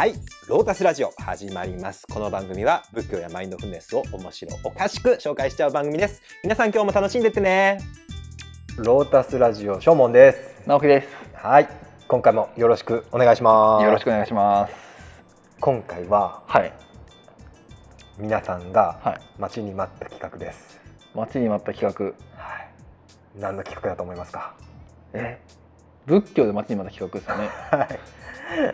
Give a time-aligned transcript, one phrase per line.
[0.00, 0.14] はい
[0.48, 7.78] ロータスラジオ始まりますこの番組は仏教やマインドフルネスを面白おかしく紹介しちゃう番組です皆さん今日も楽しんでってね
[8.78, 11.08] ロータスラジオしょうもんです直樹です。
[11.34, 11.68] はい
[12.08, 14.74] 今回もよろしくお願いしますよろしくお願いします。
[15.60, 16.72] 今回ははい。
[18.16, 19.20] 皆さんがはい。
[19.38, 20.80] 待ちに待った企画です
[21.14, 22.06] 待ちに待った企画。
[22.42, 22.70] はい
[23.38, 24.54] 何の企画だと思いますか？
[25.12, 25.38] え、
[26.06, 27.50] 仏教で待ちに待った企画ですよね。
[27.70, 28.00] はい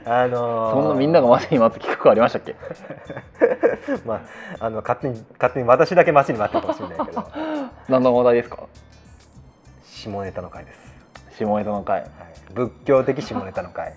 [0.05, 2.55] あのーそんなみんなが待ちに待った企画ありましたっけ？
[4.07, 4.23] ま
[4.61, 7.25] ああの勝手に勝手に私だけ待ちに待ったかもしれないけど
[7.89, 8.59] 何の話題ですか？
[9.85, 10.95] 下ネタの回です、
[11.39, 12.01] 下ネタの回。
[12.01, 12.11] はい、
[12.55, 13.95] 仏教的下ネタの回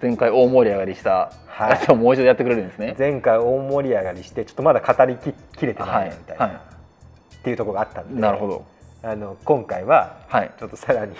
[0.00, 2.94] 前回大盛り上がりしたはいやつをもう一度やってくれるんですね。
[2.98, 8.14] 前回大盛り上がりしてちょっとまだ語りききれてなはいみたいな、はっていうところがあったんい。
[8.14, 8.64] でなるほど。
[9.04, 10.50] あの今回ははい。
[10.58, 11.14] ちょっとさらに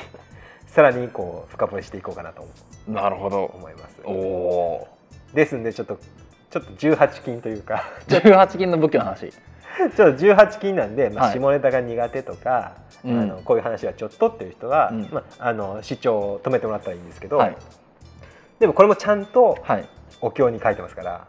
[0.66, 2.47] さらにこう深掘りしていこうかなと
[2.88, 3.45] なるほど。
[3.45, 4.88] 思いますおお
[5.34, 5.98] ですんでちょっと
[6.50, 8.20] ちょっと18禁というかー。
[8.22, 9.33] 十八禁の仏教の話。
[9.97, 12.72] ちょっと18禁なんで、まあ、はい下ネタが苦手とか、
[13.05, 17.56] うんあのこういう話はちょっとっていう人は、うんまあ、あの視聴を止めてもらったらいいんですけど、はい。
[18.61, 19.89] でもこれもちゃんとはい。
[20.20, 21.27] お経に書いてますから。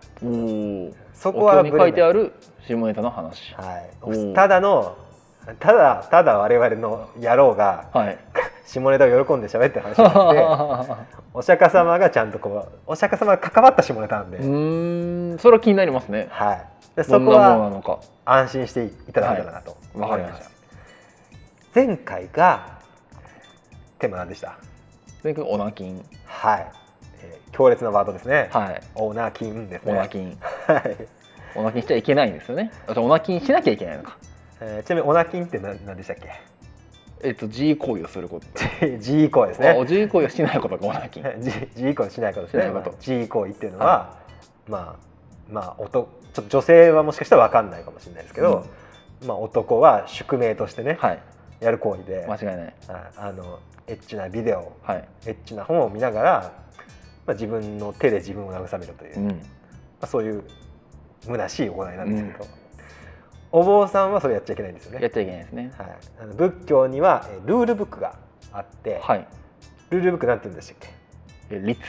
[1.14, 2.34] そこお経に書いてある
[2.68, 3.56] 下ネタの話。
[3.56, 4.96] はい、ただの
[5.60, 8.18] ただただ我々の野郎がはい。
[8.66, 10.96] 下ネタを喜んで喋ってる話じゃなくて
[11.34, 15.40] お釈迦様がちゃんとこうお釈迦様が関わった下ネタなんで、うーん。
[15.40, 16.28] それは気になりますね。
[16.30, 18.02] はい、でそこは。
[18.26, 20.50] 安心していただけたらなとわかりました。
[21.76, 22.78] 前回が
[24.00, 24.58] テーマ何でした？
[25.24, 26.06] 前回オナキン。
[26.26, 26.68] はい、
[27.24, 28.82] えー強烈なワードですね、はい。
[28.96, 30.38] オナキンですねオナキン。
[30.68, 30.98] はい
[31.56, 32.72] オナキンしちゃいけないんですよね。
[32.88, 34.18] あオナキンしなきゃいけないのか。
[34.62, 36.30] えーちなみにオナキンって何何でしたっけ？
[37.24, 38.46] えっと G 行為をすること。
[39.00, 41.24] G 行為ですあね G 行為をしないことがオナキン。
[41.42, 44.18] G, G 行為しないことですねしないことまあ G 行為っていうのは、
[44.68, 44.96] まあ
[45.52, 48.66] まあ男ちょっと女性はもしかしたら分かんないかもしれないですけど、
[49.26, 51.20] まあ、男は宿命としてね、はい。
[51.60, 52.74] やる行為で、間違いない。
[52.90, 55.08] ああのエッチなビデオはい。
[55.28, 56.54] エッチな本を見ながら、
[57.28, 59.42] まあ、自分の手で自分を慰めるという、まうん。
[60.02, 60.44] あ、そういう
[61.26, 62.48] 虚しい行いなんですけど、
[63.54, 65.00] お坊さんはそれやっちゃいけないんですよね。
[65.02, 65.72] やっちゃいけないですね。
[65.78, 68.18] はい、あの仏教にはえルールブックが
[68.52, 69.28] あって、はい。
[69.92, 71.56] ルールブックなんて言うんでしたっけ？
[71.56, 71.80] え律。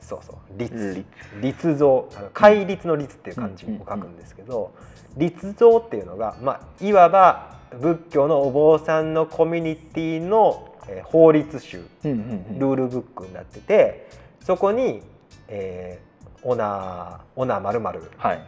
[0.00, 1.06] そうそう律律
[1.40, 1.86] 律蔵
[2.18, 4.74] あの戒律の律っていう漢字を書くんですけど、
[5.16, 11.84] 律蔵っていうのが、まあ、いわば仏教のお坊さんのコミュニティのえー法律集。
[12.02, 14.08] ルールブックになってて
[14.40, 15.02] そこに、
[15.46, 16.11] えー、
[16.44, 18.40] オナオナまるまるはい。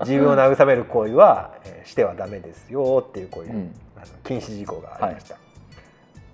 [0.06, 3.74] 自分を慰める行為は、えーしてはダメですよっていうこういう、うん。
[3.96, 5.36] あの禁止事項がありました。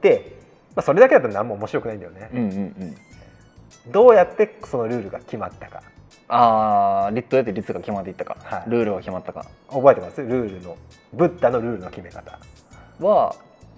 [0.00, 0.36] で、
[0.74, 2.30] まあ、それだけだと何も面白くないんだよね。
[2.32, 3.92] うんうんうん。
[3.92, 5.82] どうやってそのルールが決まったか。
[6.28, 8.70] ああ、律どうやって律が決まっていったか、はい。
[8.70, 9.44] ルールが決まったか。
[9.68, 10.22] 覚えてます？
[10.22, 10.76] ルールの
[11.12, 12.38] ブッダのルールの決め方。
[13.00, 13.34] は、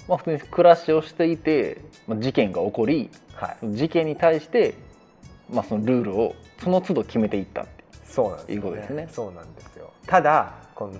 [0.09, 3.73] まあ普通に暮らしをしていて、まあ事件が起こり、はい。
[3.73, 4.75] 事件に対して、
[5.53, 7.85] まあそのルールをその都度決めていったって。
[8.07, 10.93] そうなんですよいうことですねそうなんですよただこの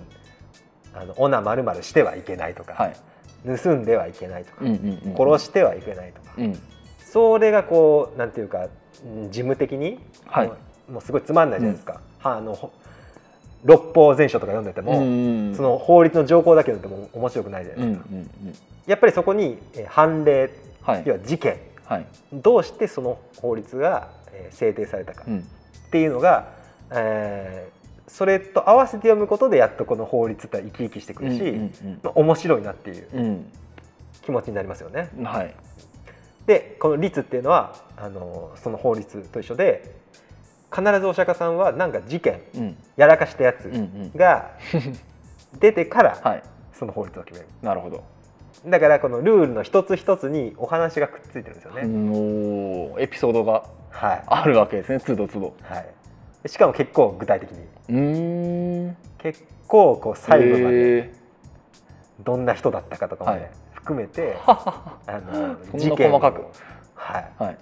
[0.93, 2.95] あのオナまるまるしてはいけないとか、はい。
[3.45, 5.15] 盗んではいけないとか、うんうんうん。
[5.15, 6.59] 殺してはいけないとか、うん。
[6.99, 8.67] それがこうなんていうか
[9.05, 10.51] うん事務的に、はい
[10.89, 12.71] もうすごいつまんないじゃないですか、はあのほ
[13.63, 18.55] 六法全書とか読んでても、うんうんその法律の条項だけ読んでも面白くないじゃなうんいうですか、んうん。
[18.87, 20.51] やっぱりそこにえー判例
[20.81, 22.05] はい要は事件はい。
[22.33, 25.39] どうしてその法律がえー制定されたかうん。
[25.39, 25.41] っ
[25.91, 26.49] ていうのが、
[26.91, 27.75] えー
[28.07, 31.55] それと合わせて読むことでやっとこの法律って生き生きしてくるし、う
[31.87, 33.51] んまあ面白いなっていううん
[34.21, 35.09] 気持ちになりますよね。
[35.17, 35.23] うん。
[35.25, 35.53] はい。
[36.45, 39.95] でこの律っていうのはあのその法律と一緒で
[40.71, 44.11] 必ずお釈迦さんはなんか事件うんやらかしたやつうんうん。
[44.15, 44.51] が
[45.59, 46.43] 出てからはい。
[46.73, 48.03] その法律を決めるなるほど。
[48.67, 51.81] だからこのルールの一つ一つにお話がくっついてるんですよね。
[52.99, 53.65] エピソードがはい
[54.01, 54.99] あるわけですね。
[54.99, 55.53] 都度都度。
[55.63, 55.85] はい、
[56.43, 57.59] でしかも結構具体的に
[57.89, 58.97] うーん。
[59.19, 61.13] 結構こう細部までへ
[62.23, 66.45] どんな人だったかとかまではい含めて、あの事件を細かく
[66.95, 67.57] はいははい。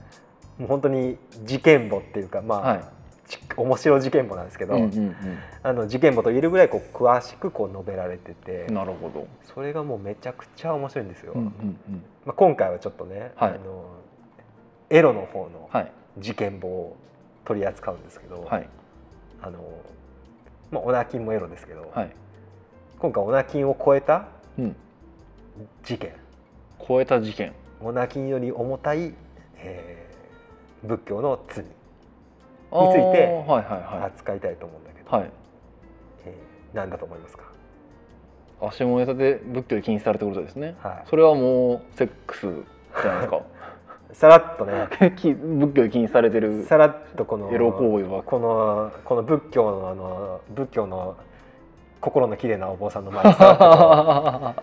[0.57, 2.83] もう本当に事件簿っていうかまあ、はい。
[3.27, 5.15] ち面白事件簿なんですけど、うんうん
[5.63, 8.73] あの事件簿と言えるぐらいこう詳しくこう述べられてて、うん。
[8.75, 9.27] なるほど。
[9.53, 11.33] それがもうめちゃくちゃ面白いんですよ。
[11.33, 12.03] うんうんうん。
[12.25, 13.85] まあ、今回はちょっとね、はいあの
[14.89, 16.95] エロの方のはい事件簿を
[17.45, 18.67] 取り扱うんですけど、はい。
[19.41, 19.59] あの
[20.71, 22.11] まあ、オナキンもエロですけど、はい。
[22.99, 24.27] 今回オナキンを超えた
[24.57, 24.75] うん。
[25.83, 26.13] 事件。
[26.87, 27.53] 超えた事件。
[27.81, 29.13] オナキンより重たい、
[29.57, 30.13] えー
[30.87, 31.63] 仏教の罪
[32.73, 33.45] あについて
[34.03, 35.31] 扱いたいと思うんだけど、いはい。
[36.25, 37.43] えー何だと思いますか？
[38.61, 41.09] あ下ネタで仏教で禁止されてることですね、はい。
[41.09, 42.41] それはもうセックス
[43.01, 43.41] じゃないですか
[44.13, 44.87] さらっとね。
[45.17, 46.63] き仏教で禁止されてる。
[46.63, 48.23] さらっとこのエロ行為は。
[48.23, 51.15] このこの仏教のあの仏教の
[51.99, 54.55] 心の綺麗なお坊さんの前にさ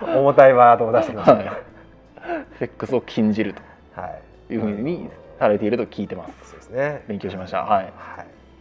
[0.16, 1.36] 重たいワードを出してきました。
[1.36, 1.44] ね。
[1.44, 1.56] はい。
[2.58, 3.54] セックスを禁じる
[3.94, 4.22] はい。
[4.48, 6.50] というふうにされていると聞いてます。
[6.50, 7.04] そうですね。
[7.08, 7.62] 勉強しました。
[7.64, 7.92] はい、はい。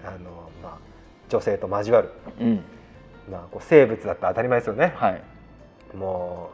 [0.06, 0.30] あの
[0.62, 0.78] まあ
[1.30, 2.10] 女性と交わる、
[2.40, 2.64] うん。
[3.32, 4.94] まあこう生物だったら当たり前ですよね。
[4.96, 5.22] はい。
[5.96, 6.50] も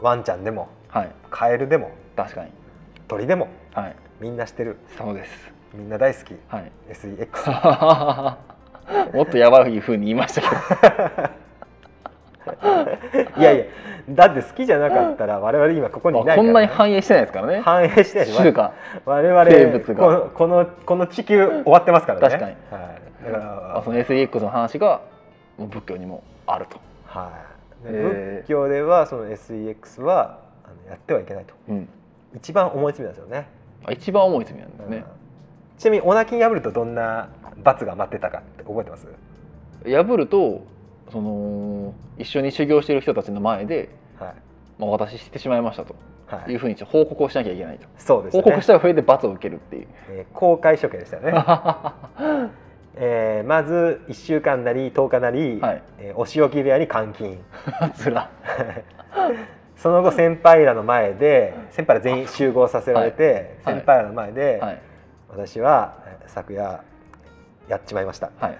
[0.00, 1.10] うワンちゃんでもはい。
[1.30, 2.50] カエルでも確かに
[3.08, 3.96] 鳥でもはい。
[4.20, 4.76] みんな知ってる。
[4.96, 5.30] そうです。
[5.74, 6.34] みんな大好き。
[6.48, 6.70] はい。
[6.90, 8.36] SEX。
[9.16, 10.46] もっとやばいふうに言いましたけ
[13.38, 13.64] いやいや
[14.10, 16.74] だって好きじゃなかったら我々今ここにど、いないから、まあこんなにね。
[16.74, 17.60] 反映してないですからね。
[17.60, 18.72] 反映してないし種が
[19.04, 19.94] 我々生物が。
[19.94, 22.28] このこのこの地球終わってますからね。
[22.28, 22.56] 確かに。
[22.70, 22.88] は
[23.22, 25.02] い、だからあその SEX の話が
[25.58, 27.30] 仏教にもあると、は
[27.84, 30.38] い、仏教ではその SEX は
[30.88, 31.54] やってはいけないと。
[31.68, 31.88] うん、
[32.36, 33.48] 一番重い罪なんですよね、
[33.84, 34.96] あ一番重い罪なんですね。
[34.98, 35.04] うん、
[35.78, 37.28] ちなみにお泣き破るとどんな
[37.62, 39.06] 罰が待ってたかって覚えてます？
[39.84, 40.64] 破ると
[41.10, 43.88] その一緒に修行している人たちの前で、
[44.18, 44.34] はい、
[44.78, 45.94] まあ、私してしまいましたと。
[46.26, 46.52] はい。
[46.52, 48.42] いうふうに報告をしなきゃいけないと、そうですね。
[48.42, 49.88] 報告した上で罰を受けるっていう。
[50.10, 51.32] えー公開処刑でしたよね、
[52.96, 55.82] えーまず1週間なり10日なり、はい。
[55.98, 57.38] えーお仕置き部屋に監禁。
[57.96, 58.30] つら
[59.78, 63.76] その後先輩らの前で先輩ら全員集合させられて、はい。
[63.76, 64.82] 先輩らの前で、はい。
[65.30, 66.84] 私はえー昨夜
[67.68, 68.58] やっちまいました、はい。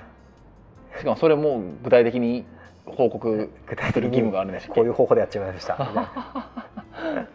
[0.99, 2.45] しかもそれも具体的に
[2.87, 5.77] 報告具体的する義務にがあるんですこういう方法でやっちまいました。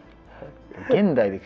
[0.90, 1.40] 現代で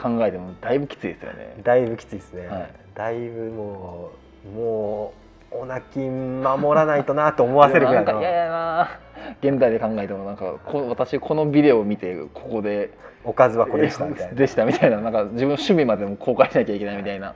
[0.00, 1.54] 考えてもだいぶきついですよね。
[1.62, 2.70] だいぶきついですね、はい。
[2.94, 4.10] だいぶも
[4.44, 9.00] うもうお泣き守らないとなと思わせるぐらいのでもなんか嫌や
[9.40, 17.34] 現代で考えてもなんかこ私このビデオを見てここでおかずはこれでしたみたいなでしたみたいななんか自分の趣味までも公開しなきゃいけないみたいな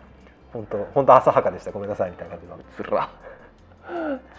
[0.52, 3.10] 本当本当浅はかでしたごめんなさいみたいな感じのつら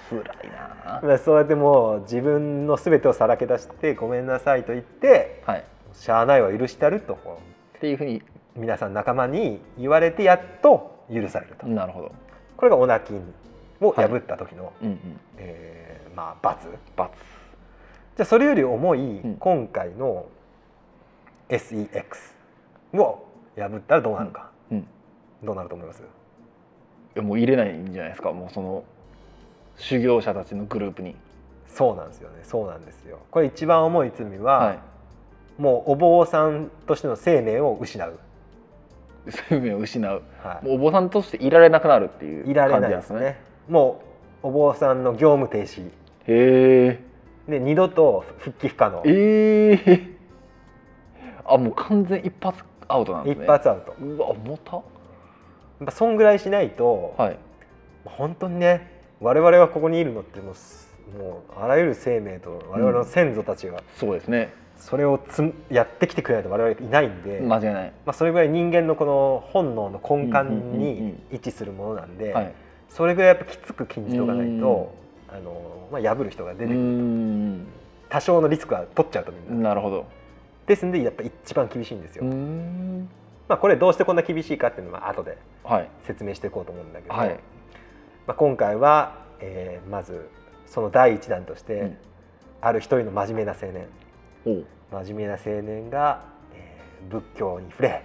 [0.09, 8.21] つらいなそうやってもう自分の全てをさらけ出してごめんなさいと言ってはいしゃあないは許してやるとっていうふうに
[8.55, 12.11] 皆さん仲間に言われてやっと許されると、なるほど
[12.55, 13.33] これがオナキン
[13.87, 14.99] を破った時の、うんうん。
[15.37, 16.67] えーまあ罰。
[16.95, 17.11] 罰。
[18.15, 19.35] じゃあそれより重いうん。
[19.37, 20.25] 今回の
[21.49, 22.03] SEX
[22.93, 23.25] を
[23.55, 24.77] 破ったらどうなるか、うん。
[24.79, 24.83] い
[25.43, 26.03] どうなると思います？
[27.15, 28.31] やもう入れないんじゃないですか。
[28.31, 28.83] もうその
[29.77, 31.15] 修行者たちのグループに。
[31.67, 32.39] そうなんですよね。
[32.43, 33.19] そうなんですよ。
[33.31, 34.79] これ一番重い罪は、はい。
[35.57, 38.19] もうお坊さんとしての生命を失う、
[39.49, 40.21] 生命を失う。
[40.43, 40.65] はい。
[40.65, 43.03] もうお坊さんとしていられなくなるっていういられ感ないでね。
[43.07, 44.01] じなんですすねも
[44.43, 45.87] うお坊さんの業務停止。
[45.87, 45.91] へ
[46.27, 46.99] え。
[47.47, 50.07] で二度と復帰不可能、ええ。
[51.45, 53.93] あもう完全一発アウトなんです一ね発アウト。
[54.01, 54.75] うわ重た。
[54.75, 54.83] やっ
[55.85, 57.37] ぱそんぐらいしないと、はい。
[58.05, 64.53] 本当にね我々がここにいるのってもうすもうあらゆる生命と我々の先祖たちがそうですね。
[64.77, 67.93] それをつやってきてくれないと我々いないんで、ま間違いない。
[68.05, 72.53] あ、それぐらい人間のこの本能の根幹うんうんうんうんに位置するものなんで、はい
[72.93, 74.93] それぐらいやっぱきつく禁じておかないと、
[75.27, 77.67] あのまあ、破る人が出うてくるん。
[78.07, 80.05] 多少のリスクは取っちゃうとみんな、なるほど。
[80.67, 83.09] ですんでやっぱ一番厳しいんですよ、うん。
[83.49, 85.89] まあ、これどうしてこんな厳しいかっていうのは後ではい。
[86.05, 87.29] 説明していこうと思うんだけど、はい。
[88.27, 90.29] まあ、今回は、えーまず
[90.67, 91.97] その第一弾として、うん。
[92.61, 93.87] ある一人の真面目な青年。
[94.91, 96.21] 真面目な青年が、
[96.53, 98.03] えー仏教に触れ、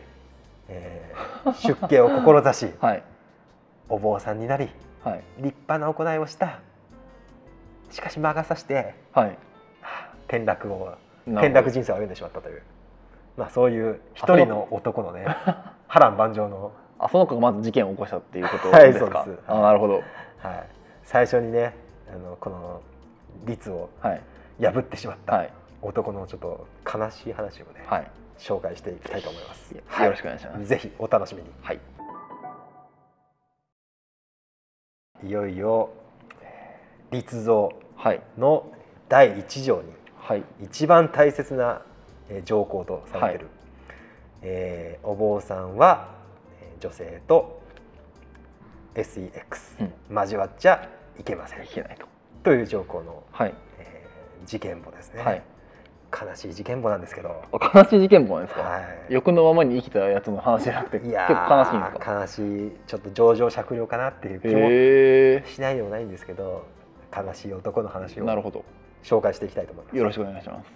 [0.68, 3.02] えー出家を志し はい
[3.88, 4.68] お坊さんになり
[5.02, 5.22] はい。
[5.38, 6.60] 立派な行いをした。
[7.90, 9.28] しかし魔が差してはい。
[9.28, 9.32] は
[9.82, 10.94] あ転落を
[11.26, 12.62] 転落人生を歩んでしまったという、
[13.36, 15.24] まあ、そういう一人の男のね
[15.88, 19.44] 波乱万丈の、あその子がまず事件を起こしたっていうことはいですか、そうです。
[19.46, 19.94] あなるほど。
[19.94, 20.02] はい、
[21.02, 21.74] 最初にね
[22.12, 22.82] あのこの
[23.44, 24.22] 律をはい。
[24.60, 25.52] 破ってしまったはい。
[25.80, 28.10] 男のちょっと悲しい話をね、はい。
[28.38, 29.74] 紹介していきたいと思います。
[29.74, 30.10] よはい。
[30.10, 30.64] ろしくお願いします。
[30.66, 31.48] ぜひお楽しみに。
[31.62, 31.97] はい
[35.24, 35.90] いよいよ
[36.42, 38.20] えー律蔵はい。
[38.36, 38.70] の
[39.08, 40.44] 第一条にはい。
[40.62, 41.82] 一番大切な
[42.28, 43.50] えー条項とされている、は
[44.42, 46.08] えーお坊さんは
[46.60, 47.60] えー女性と
[48.94, 49.30] SEX、
[50.10, 50.16] うん。
[50.16, 51.64] 交わっちゃいけません。
[51.64, 52.06] いけないと。
[52.42, 53.54] という条項の、はい。
[53.78, 55.22] えー事件簿ですね。
[55.22, 55.42] はい
[56.10, 57.42] 悲しい事件簿なんですけど、
[57.74, 62.12] 悲しい事件簿なんですか、はい、欲のままに生きたやつの話じゃなくていや結構悲しいんですか？
[62.12, 66.66] ー悲しいちょっと情状酌量かなっていう気もへしないでもないんですけど
[67.14, 68.64] 悲しい男の話をえなるほど。
[69.04, 69.96] 紹介していきたいと思います。
[69.96, 70.66] よろしくお願いします、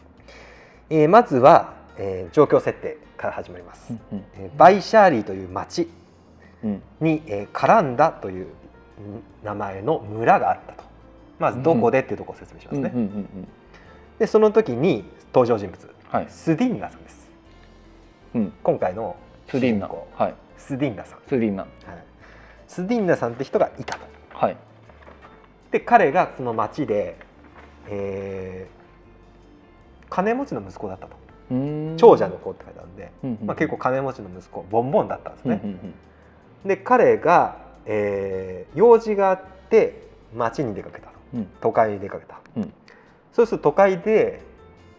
[0.91, 5.89] えーまずは、えー状況設定から始まります、うんえーバイシャーリーという町
[6.63, 6.83] うん。
[7.01, 8.49] に、えーカランダというん
[9.43, 10.85] 名前の村があったと。
[11.39, 13.49] まずどこでっていうところを説明しますね、うんうんうんうん。
[14.21, 15.95] でその時に登場人物。
[16.09, 16.27] はい。
[16.29, 17.31] スディンナさんです。
[18.35, 18.53] うん。
[18.63, 19.17] 今回の
[19.49, 19.89] スディンナ。
[19.89, 20.35] はい。
[20.59, 21.63] スディンナさん、スディンナ。
[21.65, 21.73] はい、
[22.69, 24.07] スディンナさんって人がいたと。
[24.33, 24.57] はい。
[25.73, 27.17] で彼がその町で、
[27.89, 28.83] えー
[30.09, 31.17] 金持ちの息子だったと。
[31.97, 33.47] 長者の子って書いてあるんで、うんうんうん。
[33.47, 35.95] まあ、結構金持ちの息子ボンボンだったんですね、うんうん
[36.65, 36.69] うん。
[36.69, 41.13] で彼が、えー用事があって町に出かけたと。
[41.35, 41.49] うん。
[41.61, 42.73] 都会に出かけた、うん。
[43.33, 44.43] そうすると都会で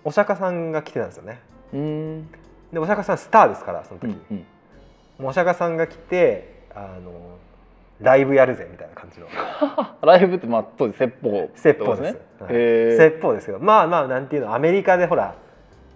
[0.03, 1.39] お釈迦さんが来てたんですよね。
[1.73, 2.27] うーん。
[2.71, 4.45] でお釈迦さんスターですからその時、うん
[5.19, 5.25] うん。
[5.25, 7.37] お釈迦さんが来てあの
[8.01, 9.27] ライブやるぜみたいな感じの。
[10.01, 12.53] ライブってまあ当時説法説法です、はい。
[12.53, 15.35] へえ説法ですけどまあまあなんていうのアメリカでほら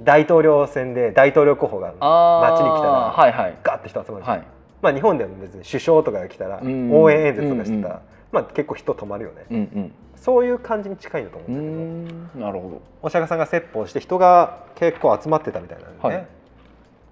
[0.01, 3.55] 大統領選で大統領候補があ街に来たらはいはい。
[3.63, 4.37] ガッて人集まるじゃん。
[4.37, 4.47] はい。
[4.81, 6.91] まあ日本でも別に首相とかが来たらうん。
[6.93, 12.81] 応援演説とかしてたら、うんまあ結構人止まるよね、うんそういう感じに近いんだと思ううんんだけど、なるほど。
[13.01, 16.27] お釈迦さんが説法して人が結構集まってたみたいなんでね、はい。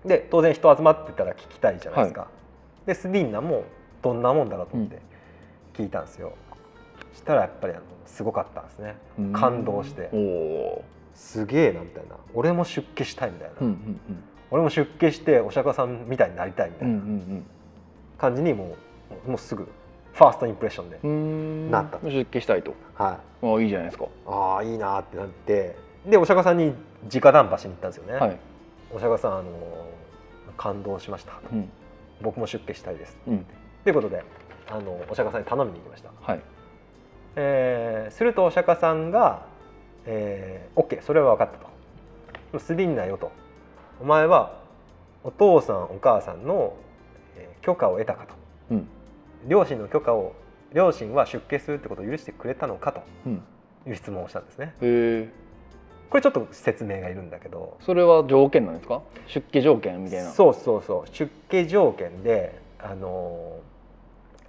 [0.06, 2.28] で当然人集まってたら聞きたいじゃないですか、
[2.86, 3.64] でスディンナも
[4.02, 5.00] どんなもんだろうと思って
[5.74, 6.34] 聞いたんですよ、
[7.14, 8.96] そしたらやっぱりあのすごかったんですね。
[9.20, 9.34] うん。
[9.34, 10.10] 感動して。
[11.14, 12.18] すげえなみたいな。
[12.34, 14.24] 俺も出家したいみたいな、ーうんうん。
[14.52, 17.46] 俺も出家してお釈迦さんみたいになりたいみたうんういなんうん。
[18.18, 18.76] 感じにも
[19.26, 19.68] うもうすぐ
[20.16, 22.00] ファーストインプレッションで、なった。
[22.10, 22.74] 出家したいと。
[22.96, 23.46] はい。
[23.46, 24.06] ああいいじゃないですか。
[24.26, 25.76] ああいいなってなって。
[26.06, 26.74] でお釈迦さんに
[27.14, 28.38] 直談判しに行ったんですよね、はい。
[28.94, 29.44] お釈迦さんあの
[30.56, 31.34] 感動しました。
[31.52, 31.70] うん。
[32.22, 33.46] 僕も出家したいですうん。
[33.84, 34.24] ということで
[34.70, 36.42] あのお釈迦さんに頼みに行きました、はい。
[37.36, 39.48] えーするとお釈迦さんが
[40.06, 41.58] 「えー、OK それは分かった」
[42.54, 43.32] と「スディンナよ」と
[44.00, 44.60] 「お前は
[45.24, 46.74] お父さんお母さんの、
[47.36, 48.34] えー許可を得たか」と。
[48.72, 48.88] うん
[49.48, 50.34] 「両親の許可を
[50.74, 53.44] 両親は出家するってことを許してくれたのか」とうん。
[53.88, 54.74] いう質問をしたんですね。
[54.82, 55.30] へえ
[56.10, 57.78] これちょっと説明がいるんだけど。
[57.82, 59.02] それは条件なんですか？
[59.28, 60.30] 出家条件みたいな。
[60.30, 61.08] そうそうそう。
[61.12, 63.60] 出家条件であの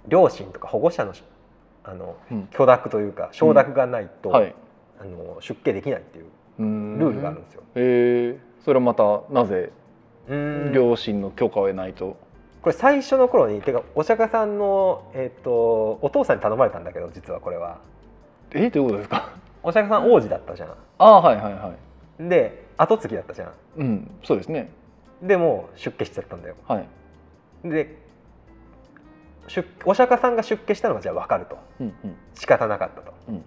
[0.07, 1.13] 両親とか保護者の
[1.83, 2.47] あのうん。
[2.47, 4.55] 許諾というか承諾がないと、はい。
[4.99, 6.25] あの出家できないっていう
[6.59, 7.61] ルルールがあるんですよ。
[7.75, 9.71] へえそれはまたなぜ
[10.27, 10.71] うん。
[10.73, 12.17] 両親の許可を得ないと
[12.67, 17.77] これ最初の頃にてかお釈迦さんの、えっとお父さんに頼まれたんだけど実はこれは。
[18.51, 19.29] えどういうことですか？
[19.63, 21.73] お釈迦さん王子だったじゃああはいはいは
[22.19, 23.53] いんで後継ぎだったじゃん。
[23.77, 24.69] うんそうですね。
[25.21, 26.55] でも出家しちゃったんだよ。
[26.67, 26.87] はい。
[27.63, 27.95] で
[29.47, 31.57] 出お釈迦さんが出家したのがじゃあ分かると。
[31.79, 32.15] うんうん。
[32.35, 33.13] 仕方なかったと。
[33.29, 33.43] うん。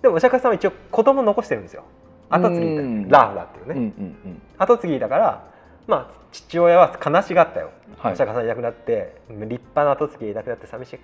[0.00, 1.84] でもお釈迦さんは一応子供残してるんですよ。
[2.30, 3.08] 後継ぎうん。
[3.10, 3.82] ラーフラっていうね、うん
[4.24, 4.42] うん。
[4.56, 5.53] 後継ぎだから
[5.86, 8.12] まあ父親は悲しがったよ、はい。
[8.14, 10.98] お釈迦さんいなくなって立派な後継ぎいなくなって寂しい。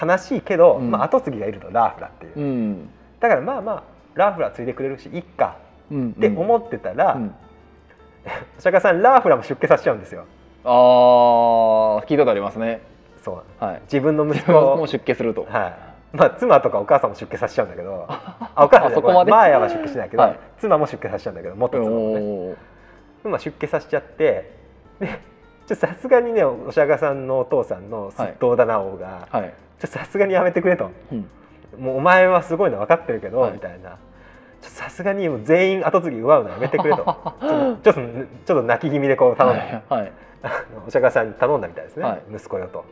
[0.00, 0.90] 悲しいけど、うん。
[0.90, 2.44] まあ、後継ぎがいるとラーフラっていう、うん。
[2.44, 2.90] うん
[3.20, 3.82] だからまあまあ
[4.14, 5.56] ラーフラ継いでくれるしいっか
[5.90, 6.10] うん。
[6.10, 7.34] って思ってたら、うん。
[8.58, 10.24] お釈迦さんラーフラも出家させちゃうんですよ。
[10.64, 10.70] ああ
[12.06, 12.80] 聞いたことありますね。
[13.22, 13.64] そう。
[13.64, 13.80] はい。
[13.82, 14.52] 自分の息子。
[14.76, 15.46] も出家すると。
[15.50, 16.16] はい。
[16.16, 19.30] まあ、妻とかお母さんも出家させちゃうんだけど あお母さんそこまで？
[19.32, 20.38] マーヤは出家しないけど、はい。
[20.58, 22.54] 妻も出家させちゃうんだけど元妻もね
[23.24, 24.50] まあ、出家させちゃって
[25.68, 29.28] でさすがにねお釈迦さんのお父さんの筆頭だな王が、
[29.78, 30.90] さすがにやめてくれと。
[31.10, 31.28] うん。
[31.78, 33.52] もうお前はすごいの分かってるけど、はい。
[33.52, 33.98] みたいな。
[34.60, 37.04] さすがにもう全員後継ぎ奪うのやめてくれと。
[37.04, 38.04] ちょっとちょっ
[38.44, 40.12] と泣き気味でこう頼んだ、はいはい。
[40.86, 42.22] お釈迦さんに頼んだみたいですね、はい。
[42.34, 42.84] 息子よと。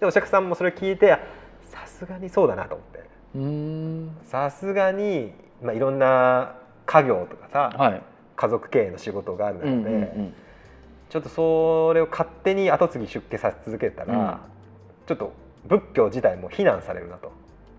[0.00, 1.20] でお釈迦さんもそれ聞いてあ
[1.62, 3.00] さすがにそうだなと思って。
[3.36, 4.16] うーん。
[4.24, 6.54] さすがに、まあ、いろんな
[6.86, 8.02] 家業とかさ、はい
[8.36, 10.34] 家族経営の仕事がある中で、うんうんうん。
[11.08, 14.36] ちょっとそれを勝手に後継ぎ出家させ続けたら、うん。
[15.06, 15.32] ちょっと
[15.68, 17.32] 仏教自体も非難されるなと。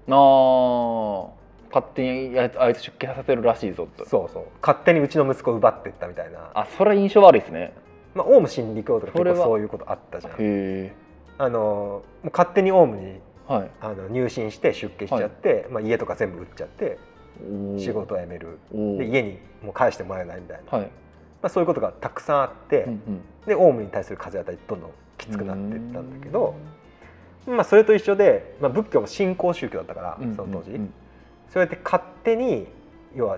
[0.09, 1.43] ああ
[1.73, 4.45] 勝手にあいつ出家させるらしいぞとそうそう。
[4.61, 6.51] 勝手にうちの息子を奪っていったみたいな。
[6.53, 7.73] あそれ印象悪いですね。
[8.13, 10.33] まあ、オウム真理教とか結構そういうことあったじゃん。
[10.33, 10.93] へえ
[11.39, 13.71] あのもう勝手にオウムにはい。
[13.81, 16.97] あの入信して出家しちゃって、まあ、家とか全部売っちゃって
[17.77, 18.59] 仕事を辞める。
[18.71, 20.87] で家にもう返してもらえないみたいな、はい。
[20.87, 20.91] ま
[21.43, 23.21] あ、そういうことがたくさんあって、うんうん。
[23.45, 26.55] でオウムに対する風当たりどんどんきつくなっていったんだけど、
[27.47, 30.93] まあ、それと一緒で、まあ、仏教も新興宗教だったから、うんその当時、うん
[31.49, 32.65] そうやって勝手に
[33.15, 33.37] 要は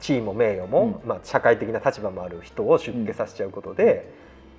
[0.00, 4.10] 地位も名誉も、まあ、社会的な立場もある人を出家させちゃうことで、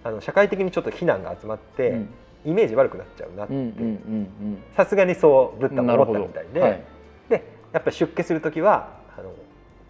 [0.03, 2.09] あの社会的にちょっと非難が集まって、うん。
[2.45, 3.53] イメージ悪くなっちゃうなって。
[3.53, 6.71] うんうんさすがにそうブッダうんも思ったみたいで、はい。
[6.71, 6.85] で
[7.73, 9.33] やっぱり出家する時はあの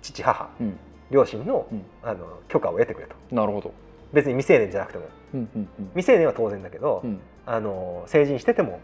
[0.02, 0.78] 父母うん。
[1.12, 1.84] 両親の,、うん。
[2.02, 3.16] あの許可を得てくれと。
[3.32, 3.72] なるほど。
[4.14, 5.06] 別に未成年じゃなくても。
[5.34, 7.20] うんうん未成年は当然だけど、うん。
[7.46, 8.80] あの成人してても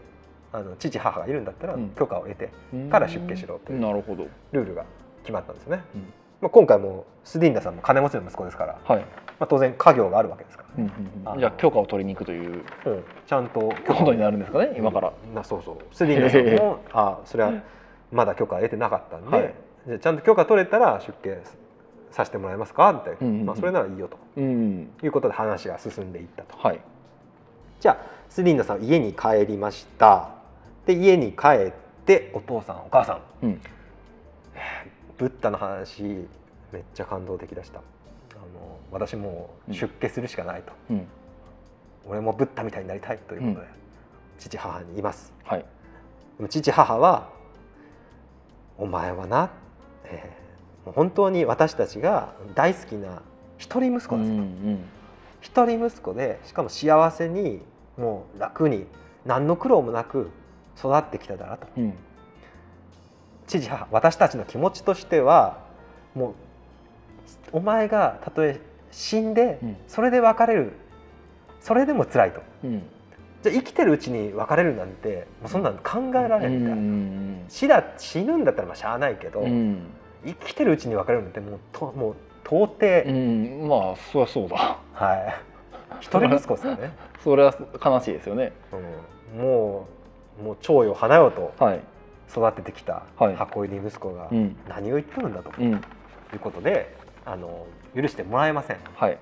[0.52, 1.90] あの父母がいるんだったらうん。
[1.90, 2.90] 許可を得てうん。
[2.90, 4.26] から出家しろというなるほど。
[4.52, 4.84] ルールが
[5.22, 6.00] 決まったんですよね、うん。
[6.42, 9.00] まあ、今回もスディンダさんも金持ちの息子ですから、はい。
[9.00, 9.06] ま
[9.40, 10.92] あ、当然家業があるわけですから、うん
[11.26, 11.40] うんうん。
[11.40, 12.62] じゃあ許可を取りに行くという。
[12.86, 13.04] うん。
[13.26, 15.12] ちゃんとことになるんですかね今から。
[15.34, 15.76] なそうそう。
[15.92, 17.52] スディンダさんも あそれは
[18.12, 19.54] まだ許可を得てなかったんで、はい。
[19.86, 21.38] じゃあちゃんと許可取れたら出家
[22.10, 22.92] させてもらえますか？
[22.92, 23.46] みたいな、うんうんうん。
[23.46, 24.18] まあ、それならいいよと。
[24.36, 26.56] うんいうことで話が進んでいったと。
[26.58, 26.80] はい。
[27.78, 27.96] じゃあ
[28.28, 30.30] スディンダさん家に帰りました。
[30.86, 31.72] で家に帰っ
[32.04, 33.46] てお父さんお母さん。
[33.46, 33.60] うん。
[35.16, 36.02] ブッダの話
[36.72, 37.78] めっちゃ感動的でした。
[37.78, 37.82] あ
[38.54, 41.06] の私もう出家するしかないと、うん。
[42.06, 43.72] 俺もブッダみたいになりたいということで、うん。
[44.38, 45.32] 父母に言います。
[45.44, 45.64] はい。
[46.48, 47.28] 父母は
[48.80, 49.50] 「お前はな、
[50.04, 50.40] えー
[50.84, 53.22] もう本当に私たちが大好きな
[53.58, 54.78] 一人息子うんですと、うん
[55.42, 57.62] 一人息子でしかも幸せに
[57.96, 58.86] もう楽に
[59.24, 60.30] 何の苦労もなく
[60.78, 61.66] 育ってきただろうと。
[61.78, 61.94] うん。
[63.46, 65.60] 父母私たちの気持ちとしては
[66.14, 66.34] もう
[67.52, 68.60] お前がたとえ
[68.90, 69.76] 死んでうん。
[69.88, 70.72] それで別れる。
[71.60, 72.42] それでも辛いと。
[72.64, 72.82] うん
[73.42, 79.86] じゃあ生きてるうちに別れるなんてもうそんなの考えられないみたいな、うん死だ死ぬんだったらまあしゃあないけど、うん。
[80.24, 83.68] 生きてるうちに別れるなんてもうともう到底、うん。
[83.68, 84.78] まあそりゃそうだ。
[84.92, 85.34] はい。
[86.00, 86.92] 一人息子ですからね、
[87.24, 87.54] それは
[87.84, 88.52] 悲しいですよね。
[89.34, 89.88] うん、も
[90.40, 91.80] うもう長与花よとはい。
[92.30, 93.34] 育ててきたはい。
[93.34, 94.56] 箱入り息子がうん。
[94.68, 95.72] 何を言ってるんだとうん。
[95.72, 95.74] い
[96.36, 96.94] うことで
[97.24, 97.66] あの
[97.96, 98.76] 許してもらえません。
[98.94, 99.18] はい。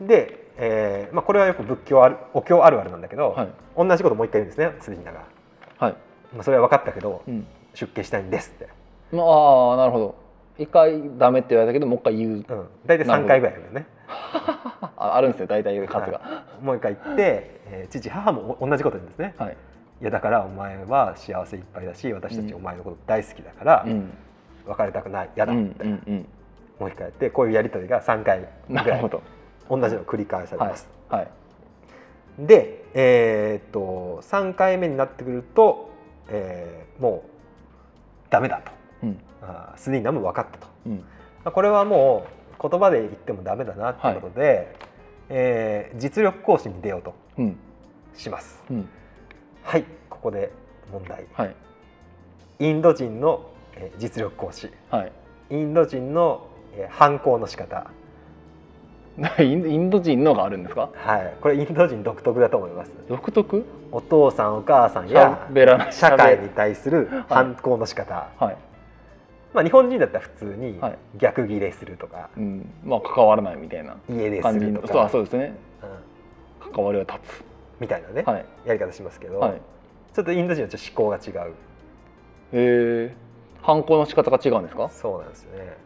[0.00, 3.48] で、えーまあ、これはよく仏教あるお経あるあるなんだけど、はい。
[3.76, 5.24] 同じこともう一回言うんですねスリンダが、
[5.78, 5.92] はい。
[6.34, 7.46] まあ、それは分かったけどうん。
[7.74, 8.68] 出家したいんですって、
[9.12, 10.14] まああなるほど。
[10.58, 12.30] 一回ダメって言われたけどもう一回言う。
[12.32, 12.44] うん、
[12.84, 13.86] 大体3回ぐらいだよね。
[14.08, 16.44] ああるんですね大体数が。
[16.60, 19.34] もう一回言って、えー父母も同じこと言うんですね。
[19.38, 19.56] はい。
[20.00, 24.12] いやだからお前は幸せいっぱいだし私たちお前のこと大好きだから、うん。
[24.66, 25.30] 別れたくない。
[25.36, 26.26] 嫌だ、うんみたいなうん。
[26.80, 28.98] もう一回やってこういうやり取りが3回うんなぐらい。
[28.98, 29.22] るほど
[29.68, 31.28] 同じのを繰り返されはいます、はい
[32.38, 35.90] で、えーっと3回目になってくると、
[36.28, 37.30] えーもう
[38.30, 38.72] ダメだと。
[39.02, 39.20] うん。
[39.42, 40.92] あースディンダも分かったと、うん。
[40.98, 41.04] ま
[41.46, 42.26] あこれはも
[42.60, 44.76] う言葉で言ってもダメだなっていうことで、
[45.28, 47.56] えー実力行使に出ようとうん。
[48.14, 48.62] します。
[48.70, 48.88] うん。
[49.64, 50.52] はいここで
[50.92, 51.26] 問題。
[51.32, 51.56] はい。
[52.60, 54.70] インド人の、えー実力行使。
[54.90, 55.12] はい。
[55.50, 57.90] インド人の、えー反抗の仕方
[59.40, 60.90] インド人のがあるんですか？
[60.94, 61.34] はい。
[61.40, 62.92] これインド人独特だと思います。
[63.08, 63.64] 独特？
[63.90, 65.48] お父さんお母さんや
[65.90, 68.56] 社会に対する反抗の仕方、はい、
[69.52, 70.98] まあ、日本人だったら普通にはい。
[71.16, 74.88] 逆ギレするとか、うん、まあ関わらないみたいな家出するとか。
[74.88, 75.54] そうあそうですね。
[76.62, 76.72] うん。
[76.72, 77.18] 関わりは立
[77.80, 78.44] みたいなね、つはい。
[78.66, 79.60] やり方しますけど、はい。
[80.14, 81.50] ちょっとインド人はちょっと思考が違う。
[81.50, 81.54] へ
[82.52, 83.14] え
[83.62, 84.88] 反抗の仕方が違うんですか？
[84.90, 85.76] そうなんですよね。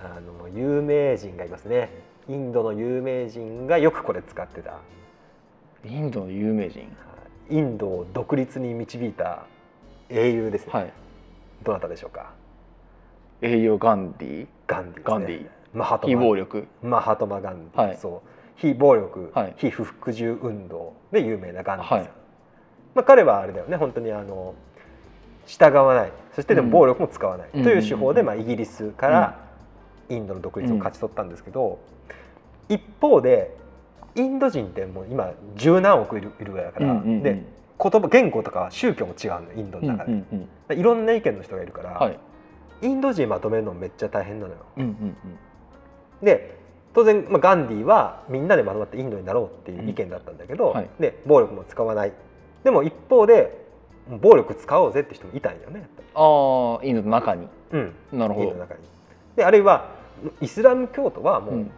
[0.00, 1.90] あの有名人がいますね
[2.28, 4.74] インドの有名人がよくこれ使ってた。
[5.84, 6.80] インドの有名人？
[6.80, 6.86] は
[7.50, 7.56] い。
[7.56, 9.46] インドを独立に導いた
[10.10, 10.92] 英雄ですね、はい。
[11.62, 12.32] どなたでしょうか？
[13.40, 14.46] 栄養ガンディ？
[14.66, 15.04] ガンディね。
[15.04, 15.46] ガンディ。
[15.72, 16.10] マハトマ。
[16.10, 16.68] 非暴力。
[16.82, 17.96] マハトマ・ガンディ、はい。
[17.96, 18.28] そう。
[18.56, 19.54] 非暴力、はい。
[19.56, 22.10] 非不服従運動で有名なガンディさん、はい。
[22.94, 23.76] まあ、彼はあれだよね。
[23.76, 24.54] 本当にあの
[25.46, 26.12] 従わない。
[26.34, 27.64] そしてでも暴力も使わない、うん。
[27.64, 29.38] という手法で、うんまあ、イギリスから
[30.10, 31.78] インドの独立を勝ち取ったんですけど、
[32.68, 33.56] 一方で
[34.14, 37.22] インド人ってもう今十何億いるいるぐらいだから、うんうんうん。
[37.22, 37.42] で
[37.80, 42.18] 言葉言語とか宗教も違うのインドの中で、うんうんいろんな意見の人がいるから、はい。
[42.82, 44.58] インド人まとめるのめっちゃ大変なのよ。
[44.76, 45.16] うんうん
[46.22, 46.58] で
[46.94, 50.88] 当然、まあ、ガンディはみんなでまとまってインドになろうっていう意見だったんだけど、うんはい。
[50.98, 52.12] で暴力も使わない。
[52.64, 53.64] でも一方で
[54.20, 57.46] 暴力使おうぜって人もいたんよねああインドの中に。
[57.72, 57.94] うん。
[58.12, 58.46] なるほど。
[58.46, 58.80] インドの中に。
[59.36, 59.90] であるいは
[60.40, 61.70] イスラム教徒はもう、うん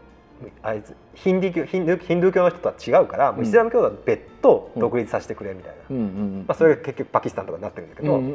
[0.62, 8.34] あいつヒンディ教ヒンドゥーヒンドゥー教の人とは違うから、もうイスラム教徒は別途独立させてくれみたいな、まあ、それが結局パキスタンとかになってるんだけど、うん、ああ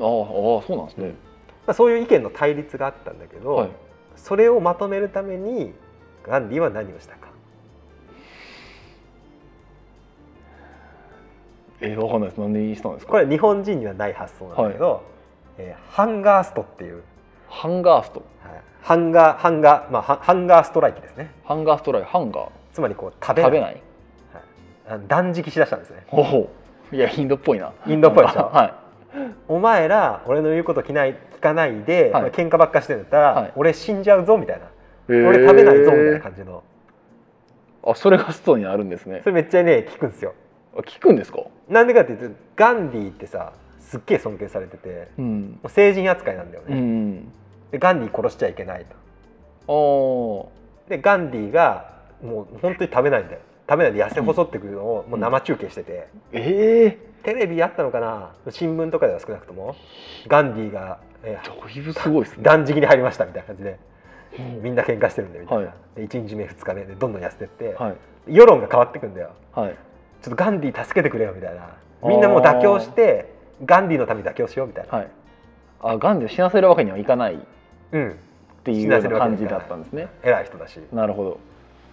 [0.67, 1.07] そうなんですね、
[1.67, 3.69] まあ、そういう意見の対立があったんだけど、はい。
[4.15, 5.73] それをまとめるために
[6.23, 7.27] ガンディは何をしたか。
[11.81, 12.39] えー、わかんないです。
[12.39, 13.11] 何にしたんですか？
[13.11, 15.03] これ日本人にはない発想なんだけど、
[15.57, 17.03] えーハンガーストっていう
[17.47, 18.19] ハンガースト。
[18.43, 21.31] はい、ハンガーハンガーまあハハンガーストライキですね。
[21.43, 22.49] ハンガーストライハンガー。
[22.73, 23.51] つまりこう食べない。
[23.51, 23.81] 食べない。
[24.87, 26.03] あの断食しだしたんですね。
[26.07, 26.49] ほほ
[26.91, 26.95] う。
[26.95, 27.71] いやインドっぽいな。
[27.87, 28.41] インドっぽいでしょ？
[28.53, 28.75] は
[29.47, 32.31] お前ら俺の言うこと聞ない聞かないで、はい。
[32.31, 33.51] 喧嘩ばっかしてんだったら、はい。
[33.55, 36.63] 俺死んじゃうぞみたいな、い俺食べないぞみたいな感じの。
[37.87, 39.21] あそれがストになるんですね。
[39.23, 40.33] それめっちゃね聞くんですよ。
[40.75, 41.39] あ聞くんですか？
[41.69, 43.53] なんでかっていうとガンディってさ
[43.85, 45.59] すっげえ尊敬されててうん。
[45.61, 47.31] もう成人扱いなんだようね、ん。
[47.71, 48.95] でガンディ殺しちゃいけないと。
[49.67, 53.39] ああでガンディがもう本当に食べないんだよ。
[53.67, 58.31] 食べないで痩せ細ってくるのをもう生中継してて、ええテレビあったのかな？
[58.51, 59.75] 新聞とかでは少なくとも。
[60.27, 62.43] ガンディが、えーすごいですね。
[62.43, 63.79] 断食に入りましたみたいな感じで。
[64.61, 66.01] みんな喧嘩してるんでみたいな、はい。
[66.01, 66.83] で1日目2日目。
[66.83, 67.95] でどんどん痩せてって、はい。
[68.27, 69.31] 世論が変わってくんだよ。
[69.53, 69.75] はい。
[70.21, 71.75] ちょっとガンディ助けてくれよみたいな。
[72.07, 75.07] みんなもう妥協してガンディのために妥協しようみたいな、はい。
[75.81, 77.35] あガンディを死なせるわけにはいかない。
[77.35, 77.37] っ
[77.91, 78.15] うん。
[78.63, 80.07] ていう感じだったんですね。
[80.23, 80.79] 偉い人だし。
[80.91, 81.39] なるほど。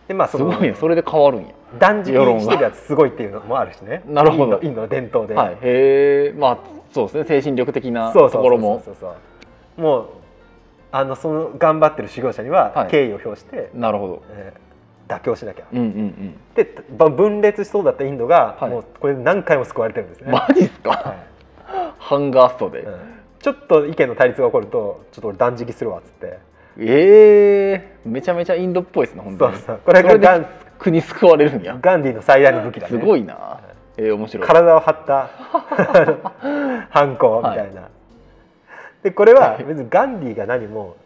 [0.08, 0.74] でまあそのすごいね。
[0.74, 1.48] それで変わるんや。
[1.78, 4.02] 断食してるやつすごいっていうのもあるしね。
[4.06, 5.54] なるほどインドの伝統で、はい。
[5.54, 6.58] へえまあ
[6.90, 7.24] そうですね。
[7.24, 8.12] 精神力的な。
[8.12, 9.14] とそうそうそうころもそうそ
[9.78, 9.80] う。
[9.80, 10.06] もう
[10.90, 12.90] あのその頑張ってる修行者にははい。
[12.90, 14.22] 敬意を表して、なるほど。
[14.30, 14.60] えー
[15.08, 15.64] 妥協しなきゃ。
[15.70, 16.34] うんうんうん。
[16.54, 18.70] でば分裂しそうだったインドが、はい。
[18.70, 20.90] もうこれで何回も救われてるんですね、マジっすか？
[20.90, 21.16] は
[22.02, 22.80] ハンガーストで。
[22.80, 23.00] いうん。
[23.38, 26.38] ちょっと意見の対立が起こるとちょっと俺断食するわっつって。
[26.78, 27.72] え
[28.04, 29.56] えめちゃめちゃインドっぽいですね本当に。
[29.56, 29.80] そうそう。
[29.84, 30.46] これがガン
[30.78, 31.78] 国救われるんや。
[31.80, 32.98] ガンディの最大の武器だね。
[32.98, 33.60] すごいな。
[33.96, 34.46] えー、面白い。
[34.46, 35.26] 体を張った
[36.90, 37.88] ハンコみたいな、
[39.02, 39.64] でこれははい。
[39.64, 40.96] 別にガンディが何も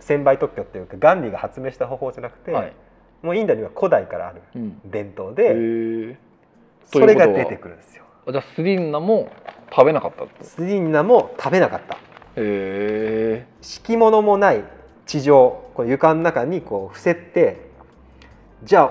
[0.00, 2.72] 専売特許っていうかガンディが発明した方法じゃなくて、はい。
[3.22, 4.42] もうインドには古代からある
[4.84, 6.16] 伝統で、え
[6.84, 8.04] それが出てくるんですよ。
[8.30, 9.30] じゃあスリンナも
[9.76, 11.96] 食べなかったスリンナも食べなかった。
[11.96, 11.98] へ
[12.36, 14.64] え敷物もない
[15.04, 17.68] 地上こう床の中にこう伏せて
[18.64, 18.90] じゃあ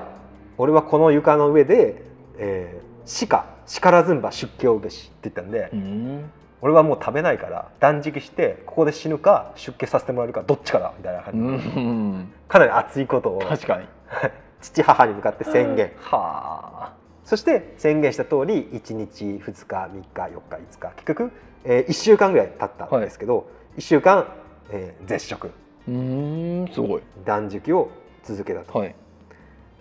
[0.60, 2.04] 俺はこの床の上で、
[2.38, 6.32] えー、鹿力ずんば出家をべしって言ったんで、うん。
[6.62, 12.48] 俺はもう食べないから断食してここで死ぬか出家させてもらえるかどっちかだみたいなう感じ。
[12.48, 13.40] かなり熱いことを。
[13.40, 13.88] 確かに。
[14.62, 15.92] 父母に向かって宣言。
[15.98, 16.94] は
[17.26, 21.32] そして宣言した通り1日2日3日4日5日結局、
[21.64, 24.28] えー、1週間ぐらい経ったんですけど、1週間、
[24.70, 25.48] えー絶食。
[25.48, 25.52] あ
[25.88, 27.02] うんすごい。
[27.26, 27.90] 断食を
[28.24, 28.96] 続けたと、はい。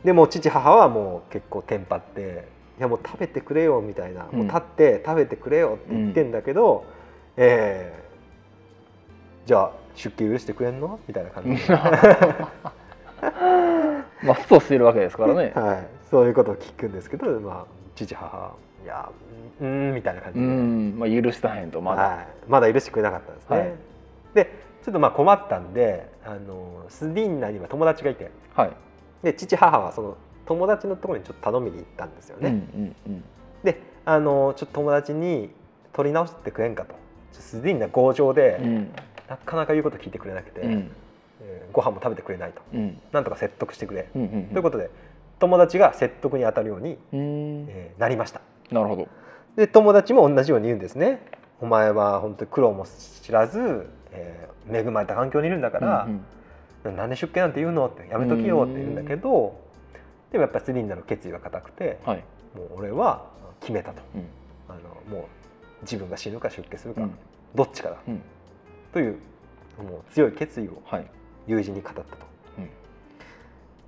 [0.04, 4.38] でも父母はもう結構テンパって「いやもう食べてくれよ」みたいな「うん。
[4.38, 6.84] もう立って食べてくれよ」って言ってんだけど、
[7.36, 8.04] えー
[9.46, 10.98] じゃあ出家許してくれんの？
[11.06, 11.74] みたいな感じで、
[14.24, 15.52] まあストしてるわけですからね。
[15.54, 17.64] はい、そういうことを聞くんですけど、まあ、
[17.96, 19.10] 父母いや
[19.60, 22.02] うーんみたいな感じうで、んまあ許したへんとまだ。
[22.02, 23.58] はい、まだ許してくれなかったんですね。
[23.58, 23.74] はい。
[24.32, 24.44] で
[24.84, 28.30] ちょっとまあ困ったんであのスディンナには友達がいて。
[28.54, 28.72] はい。
[29.24, 32.50] で父母はその友達のところにちょっと頼みに行ったんですよね。
[32.50, 33.24] うんうんうん。
[33.64, 35.50] であのちょっと友達に
[35.92, 36.94] 取り直してくれんかと。
[37.32, 38.94] スディンナ強情で、うん。
[39.28, 40.90] なかなか言うこと聞いてくれなくて、うん。
[41.42, 42.62] えーご飯も食べてくれないと。
[42.72, 43.00] うん。
[43.10, 44.44] なんとか説得してくれ、うんうん。
[44.52, 44.90] ということで
[45.38, 46.98] 友達が説得に当たるように、
[47.98, 48.40] なりました。
[48.70, 49.08] なるほど。
[49.56, 51.20] で友達も同じように言うんですね。
[51.60, 52.86] お前は本当に苦労も
[53.22, 56.08] 知らず、えー恵まれた環境にいるんだから
[56.84, 59.60] う、んなんで出家なんて言うのってやめときよって言うんだけど
[60.32, 62.24] でもやっぱりスディンナの決意が固くてはい。
[62.56, 63.26] もう俺は
[63.60, 64.02] 決めたと。
[64.14, 64.24] うん。
[64.68, 64.72] あ
[65.10, 65.26] のもう
[65.82, 67.14] 自分が死ぬか出家するか、うん。
[67.54, 67.96] どっちかだ。
[68.08, 68.22] うん。
[68.92, 69.18] という
[69.78, 71.06] もう強い決意をはい。
[71.46, 72.06] 友人に語ったと。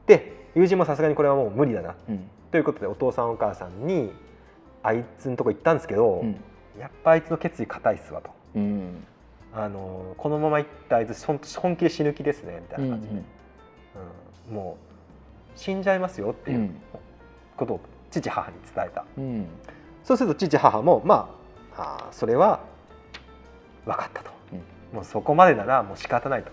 [0.09, 1.95] うんで友人もさすがにこれはもう無理だな。
[2.09, 2.31] うん。
[2.51, 4.11] ということでお父さんお母さんに
[4.83, 6.40] あいつのとこ行ったんですけど、うん。
[6.79, 8.31] やっぱあいつの決意固いっすわと。
[8.55, 9.05] うん。
[9.53, 13.14] あのこのまま行ったあいつ本本気で死ぬ気ですねみたいな感じで、
[14.49, 14.55] うん。
[14.55, 14.79] も
[15.55, 16.77] う死んじゃいますよってういうん。
[17.57, 19.47] ことを父母に伝えた、うん。
[20.05, 21.35] そうすると父母もま
[21.77, 22.61] ああーそれは
[23.85, 24.31] 分かったと、
[24.92, 26.51] もうそこまでならもう仕方ないと、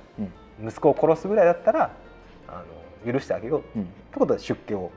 [0.62, 1.92] 息子を殺すぐらいだったら
[2.48, 2.64] あの
[3.12, 3.80] 許してあげよう。
[3.80, 3.86] うん。
[3.86, 4.92] ということで出家を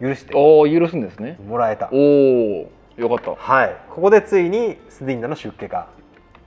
[0.00, 1.38] 許しておお許すんですね。
[1.46, 1.88] もらえた。
[1.92, 3.34] おおよかった。
[3.34, 3.76] はい。
[3.90, 5.88] ここでついにスディンナの出家が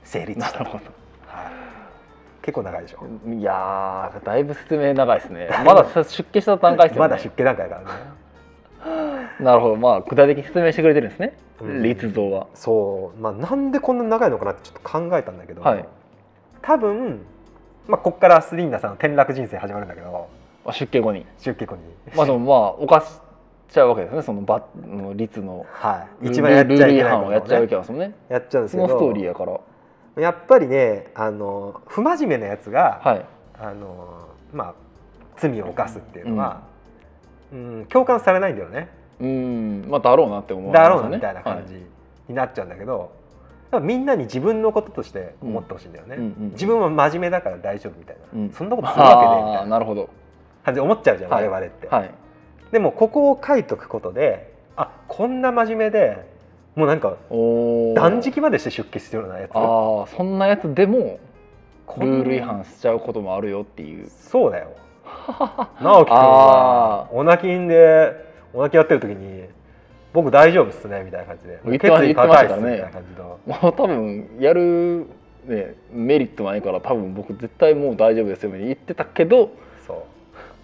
[0.04, 0.52] 成立した。
[0.52, 0.86] と、なるほど。
[1.28, 1.52] はい、
[2.42, 3.00] 結構長いでしょ。
[3.32, 5.50] いやーだいぶ説明長いですね。
[5.66, 7.10] まだ出家した段階ですよね。
[7.10, 8.24] まだ出家段階だからね。
[9.40, 9.76] なるほど。
[9.78, 11.84] まあ具体的に説明してくれてるんですね、うん。
[11.84, 12.48] 立像は。
[12.54, 13.20] そう。
[13.22, 15.86] まあなんでこんな長いのかなってちょっと考えたんだけど、はい。
[16.62, 17.22] 多分
[17.88, 20.22] まあこっからスディンナさんの転落人生始まるんだけどまあ
[20.72, 21.26] 出家後に。
[21.40, 21.82] 出家後に。
[22.16, 23.20] まあでもまあ犯し
[23.70, 24.22] ちゃうわけですね。
[24.22, 25.66] そのばの律の。
[25.72, 26.26] はい。
[26.26, 29.60] ル一番やっちゃいけないををやっちゃうわねけですもんねやっちゃうんですそのけどストーリーやから。
[30.16, 33.26] やっぱりねあの不真面目なやつが、はい。
[33.60, 34.74] あのまあ
[35.38, 36.62] 罪を犯すっていうのは、
[37.52, 37.86] うん。
[37.90, 38.90] 共感されないんだよね。
[39.20, 39.86] うん。
[39.88, 41.02] まあだろうなって思いだますよね。
[41.02, 41.74] ろうなみたいな感じ
[42.28, 43.12] になっちゃうんだけど、
[43.72, 48.52] やっぱみんなに自分のこととして思ってほしいんだよね、はいうんうん自分は真面目だから大丈夫みたいな、うん。
[48.52, 49.66] そんなことするわけねえみたいな。
[49.66, 50.10] なるほど
[50.64, 51.48] 感じで思っちゃうじゃん、はい。
[51.48, 52.12] 我々って、はい。
[52.72, 56.26] でもここを書いとくことであこんな真面目で
[56.76, 59.52] もうなんか断食までして出家するようなやつ。
[59.54, 61.20] ああそんなやつでも
[62.00, 64.10] ルール違反しちゃうこともあるよっていう。
[64.10, 64.72] そうだよ。
[65.82, 69.46] 直樹君はあオナキンでオナキンやってる時に
[70.14, 71.60] 僕大丈夫っすねみたいな感じで。
[71.78, 73.40] 決意言ってましたからね固いっすみたいな感じの。
[73.62, 75.06] もう多分やる、
[75.46, 79.52] ね、メリットないから多分僕絶対もう大丈夫ですよね言ってたけど
[79.86, 79.98] そう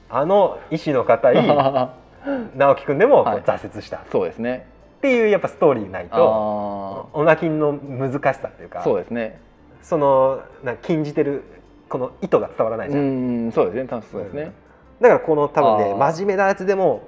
[0.09, 1.35] あの意志の固い
[2.55, 3.97] 直樹君でも挫折した。
[3.97, 4.65] っそうですね。
[5.01, 9.39] ていうやっぱストーリーないとあオナキンの難しさっていうかあそうですね。
[9.81, 11.43] そのな禁じてる
[11.87, 13.85] この意図が伝わらないうじゃん、んそうですね。
[13.85, 14.51] 多分そうですね、
[14.99, 17.03] だからこの多分ね真面目なやつでも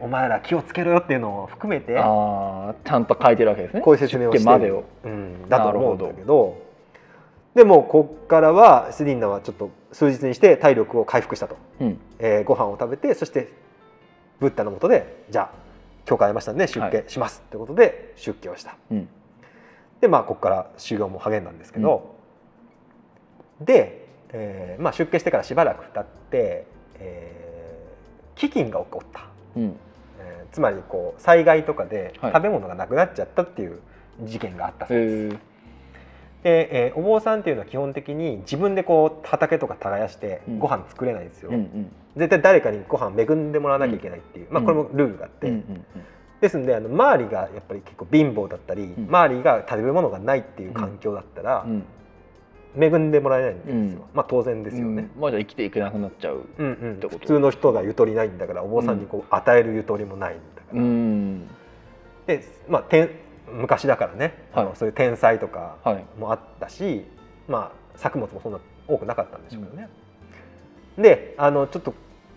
[0.00, 2.04] お前ら気をつけろよっていうのを含めてあ
[2.70, 3.80] あちゃんと書いてるわけですね。
[3.80, 4.84] こういう説明をしてまでを。
[5.04, 6.58] うん、だと思うんだけど
[7.54, 11.98] でもこっからはスディンナはちょっと数日にして体力を回復したと、うん。
[12.18, 13.52] えーご飯を食べてそして
[14.40, 15.50] ブッダのもとでじゃあ
[16.04, 19.08] 許可得ましたんで出家しますってことで出家をした、うん。
[20.00, 22.16] でまあここから修行も励んだんですけど、
[23.60, 26.66] で、えーまあ、出家してからしばらく経って、
[26.98, 29.76] えー飢饉が起こった、うん。
[30.18, 32.32] えーつまりこう災害とかではい。
[32.32, 33.78] 食べ物がなくなっちゃったっていう
[34.24, 35.14] 事件があったそうです。
[35.14, 35.38] えー
[36.44, 40.58] で、えーお坊さんっていうのは基本的に自分でこう畑とか耕してうん。
[40.60, 41.92] ご飯作れないんですよ、うんうん。
[42.16, 45.84] 絶対誰かにご飯恵んでもらわなきゃいけないっていう、まあ、これもルールがあって、うんうん
[46.40, 49.06] ですんであの周りがやっぱり結構貧乏だったり、ん。
[49.08, 51.84] 周りが食べ物がないっていう環境だったらう、ん。
[52.78, 53.98] 恵んでもらえないんですよ、うん。
[54.12, 55.20] まあ当然ですよね、うん。
[55.22, 56.96] まあじゃあ生きていけなくなっちゃううんうん。
[57.00, 61.48] てこと普通の人がゆとりないんだからお坊さんにこう与えるゆとりもないんだから、うん。
[62.26, 63.10] で、まあ、てん
[63.52, 66.04] 昔だからね、あのはいそういう天才とかはい。
[66.18, 67.04] もあったし、
[67.48, 69.88] まあ、作物もそんな多くなかったんでしょうけどね。
[70.98, 71.94] であのちょっと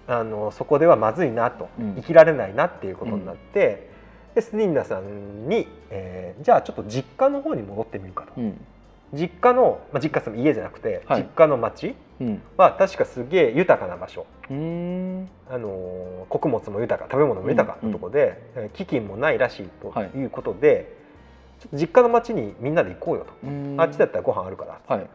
[0.08, 1.96] あのそこではまずいなと、うん。
[1.96, 3.90] 生きられないなっていうことになって、
[4.36, 8.32] でスディンダさんに、えーじゃあちょっと実家の方に戻ってみるかと。
[8.38, 8.66] うん。
[9.14, 11.22] 実家の、まあ、実家って家じゃなくて、はい。
[11.22, 12.42] 実家の町うん。
[12.58, 14.26] は確かすげえ豊かな場所。
[14.50, 15.30] うーん。
[15.50, 20.12] あの穀物も豊か食べ物も豊かなところで、えー飢饉もないらしいとはい。
[20.18, 20.97] いうことで、
[21.60, 24.80] ちょっと実家の町にみんなで行こうよと、あっちだったらご飯あるから。
[24.88, 25.08] はい。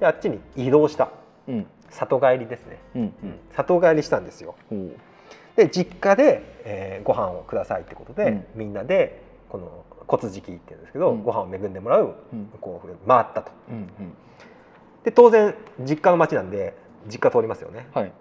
[0.00, 1.10] であっちに移動した。
[1.48, 1.66] うん。
[1.90, 3.12] 里帰りですね、うん
[3.52, 4.54] 里帰りしたんですよ。
[5.56, 8.44] で実家で、えーご飯をくださいってことで、うん。
[8.54, 11.22] みんなでこの骨敷きっていうんですけど、うん。
[11.22, 12.50] ご飯を恵んでもらううん。
[12.60, 13.50] こう回ったと。
[13.68, 14.12] うんうん。
[15.04, 16.74] で当然実家の町なんで
[17.10, 17.88] 実家通りますよね。
[17.92, 18.12] はい。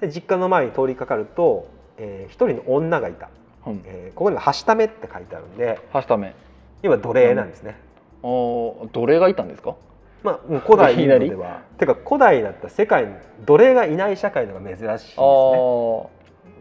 [0.00, 1.66] で実家の前に通りかかると、
[1.98, 3.30] えー一人の女がいた、
[3.66, 6.34] うんえーここには「はしため」って書いてあるんではしため
[6.82, 7.76] 要は奴隷なんですね、
[8.22, 9.74] あー奴隷がいたんですか？
[10.22, 13.12] まあ古代インドでは てか古代だったら世界に
[13.44, 15.16] 奴隷がいない社会のが珍しいですね。
[15.18, 16.06] あ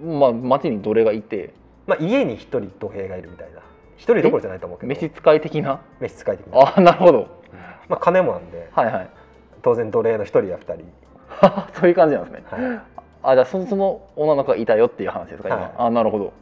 [0.03, 1.53] あまあ町に奴隷がいて。
[1.87, 3.59] まあ、家に一人奴隷がいるみたいな。
[3.95, 4.89] 一人どころじゃないと思うけど。
[4.99, 5.79] 召使い的な？
[5.99, 7.27] 召使い的な、ああなるほど。
[7.87, 8.67] まあ、金もなんで。
[8.73, 9.09] はいはい。
[9.61, 10.85] 当然奴隷の一人や二人、
[11.79, 12.43] そういう感じなんですね。
[12.49, 12.83] は
[13.21, 15.71] あじゃあそその女の子がいたよっていう話ですか今、はい。
[15.77, 16.33] あなるほど。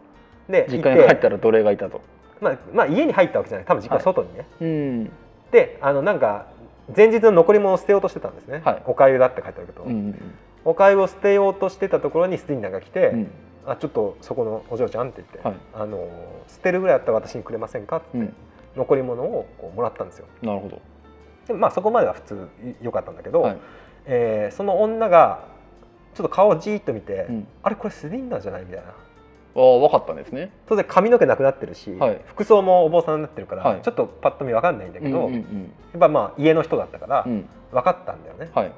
[0.50, 2.02] い、で実い家に帰ってたら奴隷がいたと
[2.42, 3.66] まあまあ、家に入ったわけじゃない。
[3.68, 5.12] 多分実家の外にね、うん。
[5.52, 6.48] であのなんか
[6.96, 8.84] 前日の残り物を捨てようとしてたんですね、はい。
[8.86, 10.20] おかゆだって書いてあるけど、うん
[10.66, 13.32] おかゆを捨てようとしてたところにスティンナーが来て、うん。
[13.66, 15.58] あちょっとそこのお嬢ちゃんって言って、はい。
[15.74, 16.08] あの
[16.48, 18.34] 捨てるぐらいだったら私にくれませんかって、うん。
[18.76, 20.26] 残り物をこうもらったんですよ。
[20.42, 20.82] なるほど。
[21.48, 22.48] でまあそこまでは普通
[22.82, 23.58] 良かったんだけど、はい。
[24.06, 25.52] えーその女が
[26.16, 27.48] ちょっと顔をじーっと見て、うん。
[27.62, 28.66] あれこれスディンナーじゃない？
[28.66, 28.94] みたいな
[29.56, 30.52] ああ分かったんですね。
[30.68, 32.22] 当然髪の毛なくなってるし、はい。
[32.26, 33.82] 服装もお坊さんになってるから、はい。
[33.82, 37.32] ちょっとパッと見分かんないんだけど、うんうんやっぱまあ家の人だったからうん。
[37.32, 38.72] うん分かったんだよね、はい。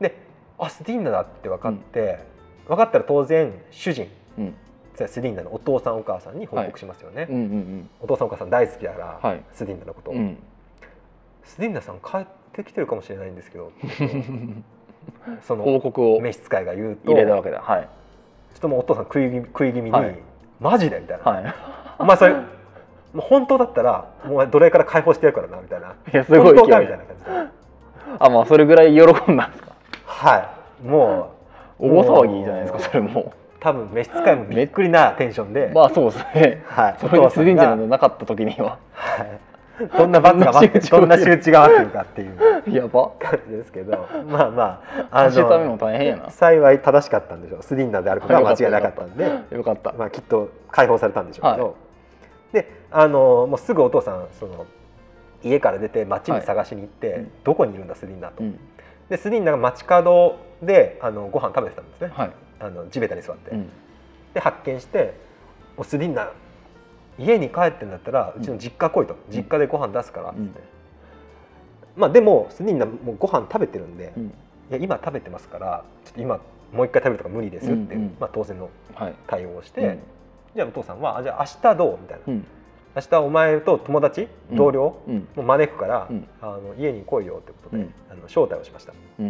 [0.00, 0.16] で
[0.58, 2.18] あスディンナーだって分かって、
[2.66, 4.54] 分かったら当然主人うん。
[4.94, 9.42] スディンナーのお父さんお母さんに報告しますよね、うんうんお父さんお母さん大好きだから、はい。
[9.52, 10.12] スディンナーのこと
[11.44, 13.70] スディンナーさん帰ってきてるかもしれないんですけど
[15.42, 16.20] その報告を。
[16.20, 17.60] 召使いが言うと入れたわけだ。
[17.60, 17.88] はい
[18.54, 20.18] ちょっともうお父さん食い気味食い気味に、はい。
[20.60, 21.00] マジで？
[21.00, 21.54] みたいな、はい。
[21.98, 22.42] お前それも
[23.16, 25.94] う本当だったらもう奴隷から解放してやるからなみたいな。
[26.12, 26.78] いやすごい本当か？
[26.78, 27.30] 勢いみたいな感じで。
[28.18, 29.72] あまあそれぐらい喜んだんですか？
[30.06, 30.38] は
[30.84, 30.86] い。
[30.86, 31.32] も
[31.78, 33.32] う大騒ぎじゃないですかそれも。
[33.60, 36.64] 多分召使いもびっくりなテンションで、まあそうですね。
[36.66, 38.78] はい、それでスリンジャーなかった時には。
[38.92, 39.40] はい、
[39.96, 42.36] どんな罰が待ってどんな仕打ちが待ってるかっていう。
[42.70, 43.10] やば。
[43.18, 44.06] 感じですけど。
[44.28, 46.30] まあまああ 走るためも大変やな。
[46.30, 47.62] 幸い正しかったんでしょう。
[47.62, 49.56] スリンダーであることは間違いなかったんで。
[49.56, 49.92] よかった。
[49.92, 51.72] まあ、きっと解放されたんでしょうけど、は
[52.52, 54.66] であのもうすぐお父さんその
[55.42, 57.32] 家から出て街に探しに行って、はいうん。
[57.44, 58.44] どこにいるんだスリンダーと。
[58.44, 58.58] うん。
[59.08, 62.30] でスリンダーが街角であのご飯食べてたんですね、はい。
[62.60, 63.50] あの地べたに座って。
[63.50, 63.70] うん。
[64.34, 65.14] で発見して
[65.76, 66.28] 「おスリンダー
[67.18, 70.54] 家に帰ってんだったらうちの実家来いと、実家でご飯出すから」って、うん
[71.94, 74.24] まあでもスリンダーもうご飯食べてるんで、うん。
[74.26, 74.30] い
[74.70, 76.40] や今食べてますからちょっと今
[76.72, 78.16] もう一回食べるとか無理ですよっていう、うんうん。
[78.18, 79.14] まあ、当然のはい。
[79.26, 79.98] 対応をして、うん。
[80.56, 82.32] じゃあお父さんはあ「じゃあ明日どう?」みたいな。
[82.32, 82.46] うん
[82.96, 84.56] 「明日お前と友達うん。
[84.56, 85.28] 同僚うん。
[85.36, 86.26] も招くから、うん。
[86.40, 87.94] あの家に来いよ」ってことで、うん。
[88.10, 89.26] あの招待をしました、うん。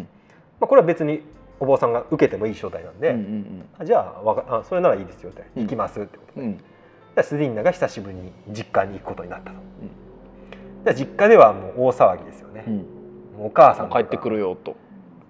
[0.61, 1.23] まあ、これは別に
[1.59, 5.62] お坊さんが受けてもいい招待なんで、うんうんあじゃあわかあそれならいいですよって、うん。
[5.64, 6.57] 行きますってことで、
[7.12, 9.57] うんじゃあスリンナが久しぶりに実家に行くことになったと、
[10.85, 12.75] じゃあ実家ではもう大騒ぎですよね、うん。
[12.77, 12.83] も
[13.44, 14.77] うお母さん帰ってくるよと。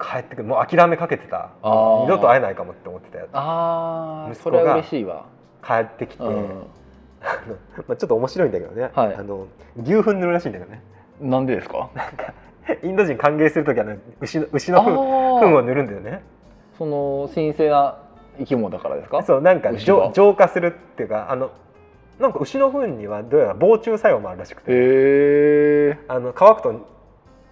[0.01, 0.49] 帰ってくる。
[0.49, 1.51] もう諦めかけてた。
[1.63, 3.29] 二度と会えないかもって思ってたやつ。
[3.33, 5.27] ああ息子がそれは嬉しいわ。
[5.65, 6.31] 帰ってきて、うん。
[6.31, 6.39] あ の
[7.89, 9.15] まあ、ちょっと面白いんだけどね、はい。
[9.15, 9.47] あの
[9.83, 10.83] 牛糞塗るらしいんだけどね。
[11.21, 11.89] なんでですか？
[12.83, 14.93] インド人歓迎する時はね牛の牛の糞
[15.41, 16.23] 糞を塗るんだよね。
[16.79, 17.97] その神聖な
[18.39, 19.23] 生き物だからですか？
[19.25, 21.51] そうなんか浄浄化するっていうかあの
[22.23, 26.89] なんか牛の糞にはどうやら防虫作用もあるらしくて、へえあの乾くと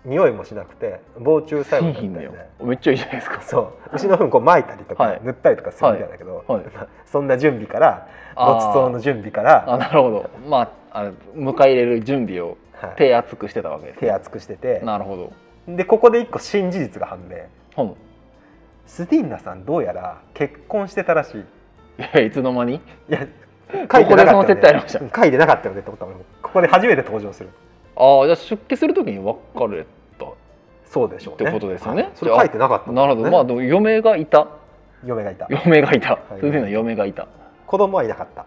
[0.04, 2.48] 匂いもしなくて防虫作用いいんだよみたい。
[2.60, 3.42] でめっちゃいいじゃないですか。
[3.42, 3.72] そう。
[3.92, 5.20] 牛の糞こう撒いたりとか、はい。
[5.22, 6.64] 塗ったりとかするみたいだけど、はい。
[6.64, 10.30] まあそんな準備からごちそうの準備から、あなるほど。
[10.48, 12.96] まああの迎え入れる準備をはい。
[12.96, 14.00] 手厚くしてたわけです、ね。
[14.00, 14.80] 手厚くしてて。
[14.84, 15.32] なるほ
[15.66, 15.76] ど。
[15.76, 17.36] でここで一個新事実が判明。
[17.74, 17.96] ほん
[18.86, 21.40] スティンナさんどうやら結婚してたらしい。
[21.40, 21.44] い
[22.14, 22.76] やいつの間に？
[22.76, 23.26] いや
[23.88, 26.20] ここでその設定ありました 書いてなかったよねった俺も。
[26.42, 27.50] ここで初めて登場する。
[27.96, 29.84] ああじゃあ出家するときに別れ
[30.18, 30.26] た。
[30.86, 31.48] そうでしょうね。
[31.48, 32.02] ってことですよね。
[32.02, 32.12] はい。
[32.14, 32.96] それ書いてなかったね。
[32.96, 33.30] なるほど。
[33.30, 34.48] まあでも嫁がいた。
[35.04, 35.46] 嫁がいた。
[35.50, 36.18] 嫁がいた、い。
[36.28, 37.22] そういうふうな嫁がいた。
[37.22, 37.26] あ
[37.66, 38.42] 子供はいなかった。
[38.42, 38.44] あ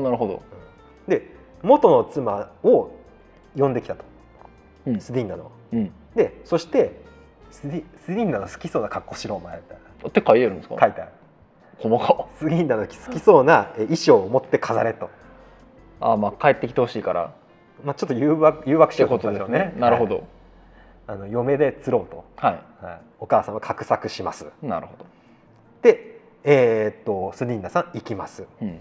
[0.00, 0.42] なるほど。
[1.08, 1.26] で
[1.62, 2.90] 元の妻を
[3.56, 4.04] 呼んできたと、
[4.86, 5.00] うん。
[5.00, 5.50] スディンナの。
[5.72, 5.92] うん。
[6.14, 7.00] でそして
[7.50, 9.56] スディスディンナの好きそうな格好しろお前。
[9.56, 10.08] みたいな。
[10.08, 10.76] って書いてあるんですか？
[10.80, 11.10] 書いてある
[11.78, 12.26] 細か。
[12.38, 15.10] スディンナの好きそうなえ衣装を持って飾れと、
[16.00, 17.32] ああまあ帰ってきてほしいから。
[17.84, 19.72] まあ、ちょっと誘惑誘惑しようとです思ったんでしょうね。
[19.74, 20.16] ねなるほど。
[20.16, 20.24] はい
[21.04, 24.46] あの嫁で釣ろうと、ははい、お母さんは画策します。
[24.62, 25.04] いなるほど。
[25.82, 28.44] でえーっとスディンナさん行きます。
[28.60, 28.78] うん。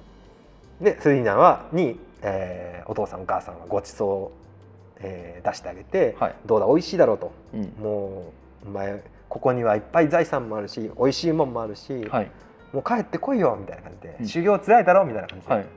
[0.80, 6.36] でスディンナはに、えーお父さんお母さんはごちそう、えー出してあげて、はい。
[6.46, 7.32] どうだ美味しいだろうと。
[7.56, 7.74] うん。
[7.82, 8.24] も
[8.66, 12.32] うお前ここにはいっぱい財産もあるし美味しいもんもあるし、はい
[12.74, 14.28] もう帰ってこいよみたいな感じで、うん。
[14.28, 15.62] 修行つらいだろみたいな感じはい。
[15.62, 15.68] で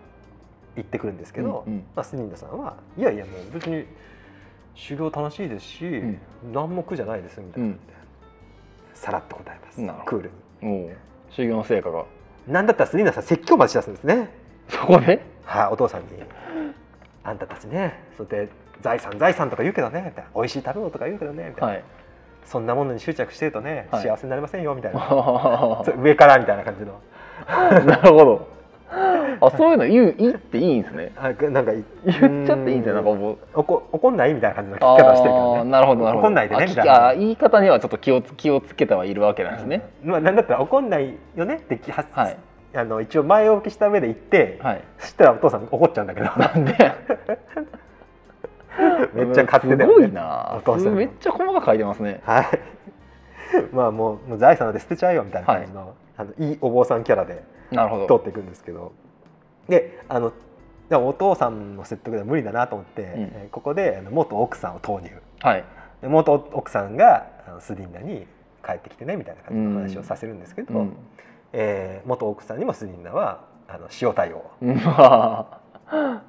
[0.76, 1.84] 言ってくるんですけど、うんうん。
[1.94, 3.86] まあ、スニンダさんはいやいやもう別に
[4.74, 6.18] 修行楽しいですし、ん。
[6.52, 7.94] 何も苦じゃないですみたいな感じで、
[8.94, 10.04] さらっと答えます。
[10.04, 10.30] クール
[10.62, 10.96] におう。
[11.30, 12.04] 修行の成果が。
[12.46, 14.28] なんだったらスニンダさん説教までしだすんですね。
[14.68, 15.24] そこで？
[15.44, 16.06] はい、お父さんに
[17.22, 21.84] 「あんたたちねそうやって財産財産とか言うけどね」みたいな「美味しい食べ物とか言うけどね」みたいな、はい
[22.44, 24.02] そんなものに執着してるとね、はい。
[24.02, 25.00] 幸せになりませんよ」みたいな。
[25.98, 26.92] 上からみたいな感じの。
[28.02, 28.54] るほど。
[29.40, 31.12] あそういうの言う言っていいんですね。
[31.16, 35.70] あなんか言言っちゃっていいんですよなんか怒怒んないみたいな感じの聞き方してるからね。
[35.70, 36.28] なるほどなるほど。
[36.28, 37.08] 怒んないでねあみたいな。
[37.08, 42.36] あ言い方にはちょっと気をつ気をつけてはいるわけなんですね、まあ、なんだったら怒んないよねってきははい。
[42.76, 44.80] あの一応前置きした上で言って、はい。
[44.98, 46.26] そしたらお父さん怒っちゃうんだけど。
[46.26, 46.74] なんで？
[49.14, 50.08] めっちゃ勝手だすごよね。
[50.08, 50.54] いな。
[50.58, 52.20] お父さんのめっちゃ細かく書いてますね。
[52.24, 52.46] はい。
[53.72, 58.92] まあもうもう財産なんて捨てちゃえよみたいな感じの,、あのいいお坊さんキャラで通っていくんですけど。
[59.68, 60.32] であの
[60.88, 65.10] でもお父さんの説得では無理だなと思って、えーここで元奥さんを投入。
[65.40, 65.64] はい。
[66.02, 67.26] で元奥さんが
[67.60, 68.26] スディンナに
[68.64, 70.96] 帰ってきてねみたいな感じの話をさせるんですけど、うん。
[71.52, 74.42] えー元奥さんにもスディンナはあの塩対応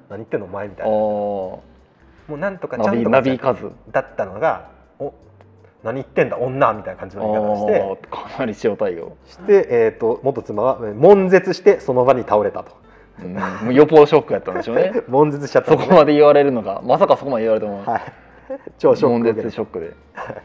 [0.08, 0.92] 何言ってんのお前みたいな
[2.28, 3.70] もおうなんとかちゃんとナビカズ。
[3.90, 5.14] だったのがお
[5.82, 12.76] 何言ってんだ女みたいな感じの言い方をしてかなり塩対応、して、えー、と元妻はえー悶絶してその場に倒れたと。
[13.18, 14.92] うん、もうよっぽどショックやったんでしょうね。
[15.08, 15.70] 悶絶しちゃった。
[15.70, 18.02] そんですこまで言われるのがまさかそこまで言われても、はい。
[18.78, 19.92] 超ショッ悶クを受けて絶ショックで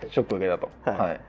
[0.09, 0.69] ショック受けたと。
[0.85, 1.09] はい。
[1.09, 1.19] はい。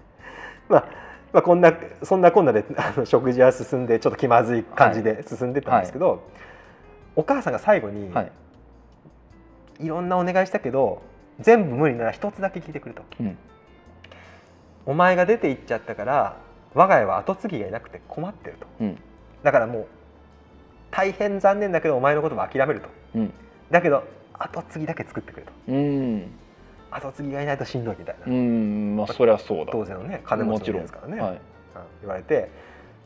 [0.69, 0.85] まあ
[1.33, 1.73] まあ、こんな
[2.03, 6.21] そんなこんなであの食事は進んでちょっと気まずい感じで進んでったんですけど、
[7.17, 8.33] お母さんが最後に、はい
[9.83, 11.03] い、ろんなお願いしたけど
[11.41, 13.03] 全部無理なら一つだけ聞いてくれと。
[13.21, 13.39] うん
[14.85, 16.37] 「お前が出て行っちゃったから
[16.75, 18.67] 我が家は跡継ぎがいなくて困ってる」と。
[18.81, 18.99] うん。
[19.43, 19.87] だからもう
[20.91, 22.89] 大変残念だけどお前のことは諦めると。
[23.15, 23.33] うん。
[23.71, 24.05] だけど
[24.35, 25.53] 後継ぎだけ作ってくれと。
[25.69, 26.31] うん。
[26.91, 28.97] 後継ぎがいないとしんどいみたいな、うん。
[28.97, 29.73] まあそりゃそうだ。
[29.73, 31.31] 当然のね金持ちですからね、はい。
[31.31, 31.39] うん。
[32.03, 32.51] 言われて。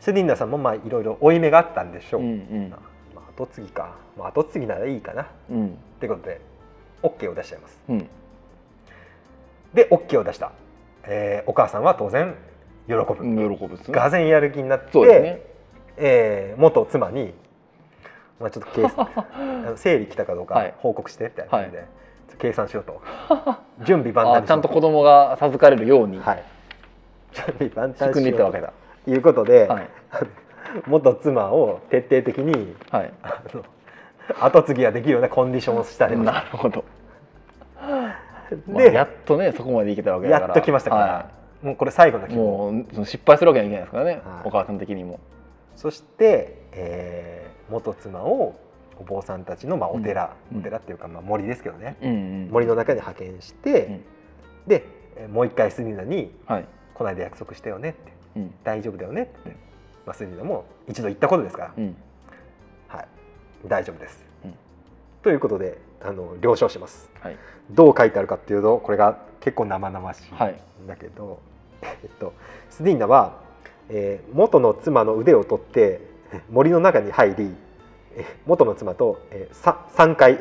[0.01, 2.71] セディンナさんもまあいろいろ負い目があったんでしょう、うんうん。
[2.71, 2.77] ま
[3.17, 5.23] あ、後継ぎか、まあ、後継ぎならいいかな。
[5.23, 5.79] っうん。
[6.01, 6.41] てことで
[7.09, 7.81] OK を出しちゃいます。
[7.89, 8.09] うん。
[9.75, 10.53] で OK を出した、
[11.05, 12.35] えーお母さんは当然
[12.87, 13.81] 喜ぶ、喜ぶね。
[13.91, 15.41] がぜんやる気になって、ね。
[15.97, 17.35] えー元妻に、
[18.41, 19.09] まあ、ちょっと計算
[19.67, 20.71] あの生理来たかどうはい。
[20.71, 21.87] か報告してみたいな感じで、ちょっ
[22.33, 23.01] と計算しろと。
[23.83, 26.19] 準備万端に ちゃんと子供が授かれるように。
[26.21, 26.43] はい。
[27.33, 28.73] 準備万端仕組んでいったわけとだ。
[29.07, 29.89] いうことで、はい。
[30.87, 33.13] 元妻を徹底的にはい。
[33.23, 33.63] あの
[34.41, 36.85] 後継ぎができるようなコンディションをしたりまなるほど。
[38.67, 40.47] まあでやっとねそこまでいけたわけだから。
[40.47, 41.27] やっと来ましたから、は
[41.63, 44.49] もうこれ最後のい希望もうその失敗するわけにはいけないですからね、はい。
[44.49, 45.21] お母さん的にも。
[45.75, 48.55] そして、えー元妻を
[48.97, 50.59] お坊さんたちの、まあ、お寺、うん。
[50.59, 51.97] お寺っていうか、まあ、森ですけどね。
[52.01, 54.05] うんうん森の中に派遣して、うん。
[54.69, 54.85] で
[55.17, 56.65] えーもう一回スニーナにはい
[56.95, 58.13] 「この間約束したよね」って。
[58.37, 59.51] うん「大丈夫だよね」って、
[60.07, 61.85] まあ、スニーナも一度言ったことですから、うん。
[61.85, 61.95] はい、
[63.65, 64.55] 大丈夫です、うん。
[65.23, 67.11] ということであの了承します。
[67.21, 67.37] はい。
[67.71, 71.41] どう書いてあるかっていうとこれが結構生々しいはいんだけど、
[71.83, 72.33] えっと、
[72.71, 73.41] スディーナは、
[73.89, 76.01] えー元の妻の腕を取って
[76.51, 77.55] 森の中に入り
[78.17, 80.39] えー元の妻と、えー、さ3回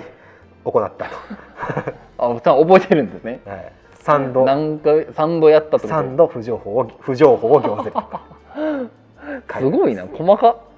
[0.64, 1.06] 行った
[2.18, 3.42] あおちゃん覚えてるんですね。
[3.44, 8.22] と、はい、3度何回三度やったと3度不情報を不情報を行ぜるとか。
[9.60, 10.75] すごいな細かはい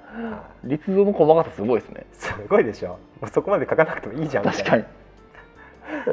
[0.64, 2.06] 立像の細かさすごいですね。
[2.14, 2.90] すごいでしょ。
[2.90, 4.44] もうそこまで書かなくてもいいじゃん。
[4.44, 4.84] 確かに。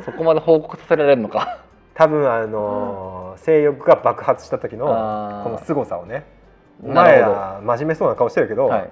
[0.04, 1.60] そこまで報告させられるのか。
[1.94, 6.24] 多分あのー性欲が爆発した時のこの凄さをね。
[6.82, 8.90] 前ら真面目そうな顔してるけど、はい。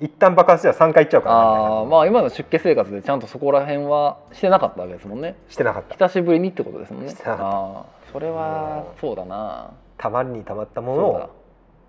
[0.00, 5.36] 一旦爆発したら3回いっちゃうからあーまあ今の出家生活でちゃんとそこら辺はしてなかったわけですもんね。
[5.48, 5.94] してなかった。
[5.94, 7.10] 久しぶりにってことですもんね。
[7.10, 7.44] してなかった。
[7.44, 9.70] ああそれはそうだな。
[9.98, 11.30] たまりにたまったものを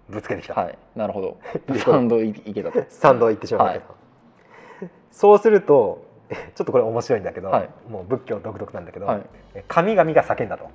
[0.09, 0.77] ぶつけてきた、だはい。
[0.95, 1.37] なるほど。
[1.73, 2.79] いうサンドいいけたと。
[2.89, 3.85] 3度行ってしまうわけど、
[5.11, 7.69] そうすると ちょっとこれ面白いんだけど、はい。
[7.89, 9.21] もう仏教独特なんだけど、はい。
[9.67, 10.69] 神々が叫んだと。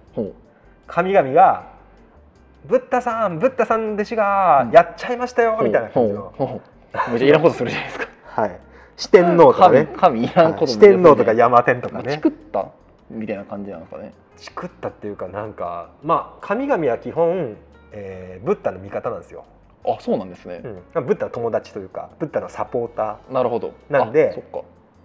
[0.87, 1.72] 神々が
[2.66, 6.61] 「ブッダさんブッダさん弟子がやっちゃいましたよ」みたいな感じの、
[7.09, 8.09] めっちゃいらんことするじゃないですか。
[8.26, 8.59] はい、
[8.97, 9.87] 四天王とかね。
[9.97, 12.66] 神神いらんこと四天王とか山天とかまあねチクった
[13.11, 14.12] みたいな感じなんですかね。
[14.37, 17.57] チクったっていうかなんかまあ神々は基本、
[17.93, 19.45] えーブッダの味方なんですよ、
[19.84, 20.62] あそうなんですね。
[20.95, 23.72] う、ん、ブッダの友達というかブッダのサポーターなるほど。
[23.88, 24.43] なんで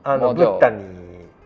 [0.03, 0.83] あの、まあブッダに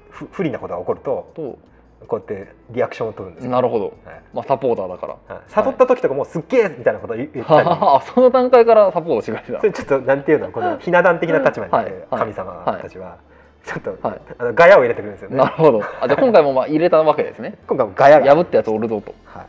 [0.09, 1.59] 不不利なことが起こるとと
[2.07, 3.85] こうやってリアクションを取るんですよ、なるほど。
[3.85, 4.21] はい。
[4.33, 5.35] まあサポーターだから。
[5.35, 5.43] はい。
[5.47, 7.61] 悟った時とかもすっげえみたいなこと言言った。
[7.61, 11.85] り、 あその段階からサポートしてくれてたそれちょっとなんていうのこの ひな壇的な立場にはい。
[11.85, 11.93] はい。
[12.09, 13.17] 神様たちは。
[13.63, 14.21] ちょっと、はい。
[14.39, 15.37] あのガヤを入れてくるんですよね。
[15.37, 15.81] なるほど。
[16.01, 17.57] あじゃあ今回もまあ入れたわけですね。
[17.67, 19.13] 今回もガヤが、破ったやつおるぞと。
[19.25, 19.45] はい、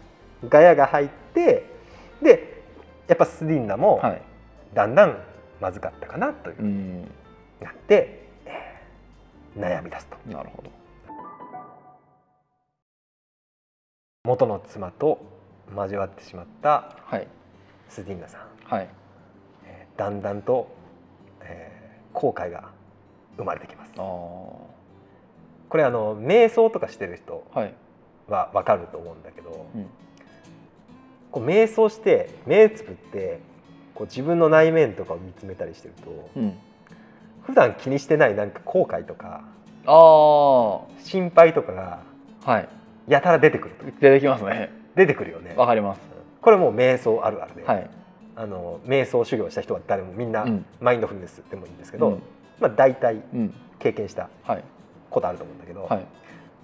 [0.48, 1.71] ガヤが入って
[2.22, 2.62] で
[3.08, 4.22] やっぱスディンナもはい。
[4.74, 5.18] だんだん
[5.60, 6.56] まずかったかなという。
[6.60, 7.02] うん。
[7.60, 10.16] なって、えー悩み出すと。
[10.30, 10.70] なるほど。
[14.24, 15.18] 元の妻と
[15.76, 17.26] 交わってしまったはい。
[17.88, 18.88] スディンナさん、はい。
[19.66, 20.68] えーだんだんと、
[21.42, 21.82] えー
[22.18, 22.68] 後悔が
[23.38, 23.92] 生まれてきます。
[23.94, 24.68] こ
[25.74, 27.74] れあの瞑想とかしてる人はい。
[28.28, 29.86] は分かると思うんだけど、うん
[31.32, 33.40] こう瞑想して目つぶって
[33.94, 36.58] こう自分の内面とかを見つめたりしてるとうん。
[37.42, 39.42] 普段気にしてないなんか後悔とか
[39.86, 42.68] あ心配とかがい。
[43.08, 43.84] やたら出てくると。
[44.00, 44.70] 出てきますね。
[44.94, 45.54] 出てくるよね。
[45.56, 46.00] わかります。
[46.40, 47.90] これもう瞑想あるあるで、はい。
[48.36, 50.64] あの瞑想修行した人は誰もみんなうん。
[50.80, 52.22] マインドフルネスでもいいんですけど、うん。
[52.60, 53.54] まあ、大体うん。
[53.80, 54.64] 経験したはい。
[55.10, 55.98] ことあると思うんだけど、はい。
[55.98, 56.04] ま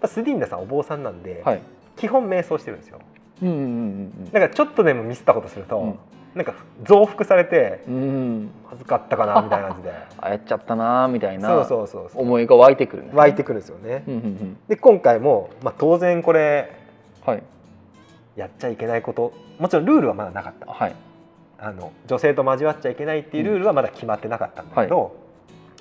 [0.03, 1.63] あスディンナさんお坊さんなんで、はい。
[1.97, 3.01] 基本瞑想してるんですよ
[3.43, 5.99] うんうんだからちょっとでもミスったことすると、うん。
[6.35, 7.95] なんか増幅されてうん。
[7.95, 9.93] うんうんまずかったかなみたいな感じで。
[10.19, 11.49] あやっちゃったなーみたいな。
[11.49, 13.19] そうそうそう思いが湧いてくるんですね。
[13.19, 14.05] 湧いてくるんですよね。
[14.07, 14.57] うんうんうん。
[14.69, 16.77] で今回も、まあ、当然これ
[17.25, 17.43] はい。
[18.37, 20.73] やっちゃいけないこともちろんルールはまだなかった。
[20.73, 20.95] はい。
[21.61, 25.17] あの女性と交わっちゃいけないっていうルールはまだ決まってなかったんだけど、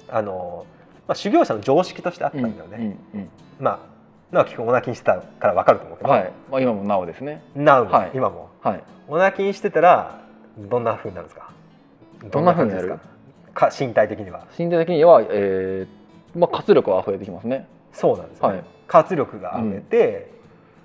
[0.09, 0.65] あの
[1.07, 2.97] まあ、修行者の常識としてあったんだよね。
[3.13, 3.29] うんうん。
[3.59, 3.96] まあ
[4.31, 6.31] 直樹君お泣きにしてたから分かると思うけど、はい。
[6.51, 7.41] まあ今もなおですね。
[7.55, 8.11] なおも、はい。
[8.13, 8.49] 今も。
[8.61, 8.83] はい。
[9.07, 10.21] お泣きにしてたら
[10.57, 11.51] どんな風になるんですか？
[12.31, 12.89] どんな風になる？
[13.53, 13.69] か？
[13.69, 14.45] か身体的には。
[14.57, 17.67] 身体的には、えーまあ、活力は増えてきますね。
[17.93, 18.65] そうなんですよね、はい。
[18.87, 20.31] 活力が溢れて、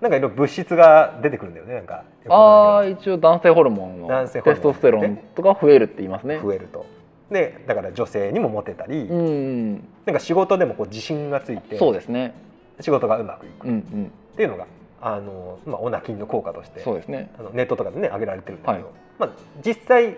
[0.00, 2.04] なんかいろいろ物質が出てくるんだよねなんか。
[2.28, 4.62] ああ一応男性ホルモンの男性ホルモン。
[4.62, 6.40] テストステロンとか増えるって言いますね。
[6.42, 6.86] 増えると。
[7.30, 9.74] でだから女性にもモテたり、うん。
[10.06, 11.76] なんか仕事でもこう自信がついて。
[11.76, 12.34] そうですね
[12.80, 13.68] 仕事がうまくいく。
[13.68, 14.66] っていうのが
[15.00, 17.30] あの、まあ、オナキンの効果としてそうですね。
[17.38, 18.94] あのネットとかでね上げられてるんだけど、はい。
[19.18, 19.30] まあ、
[19.64, 20.16] 実際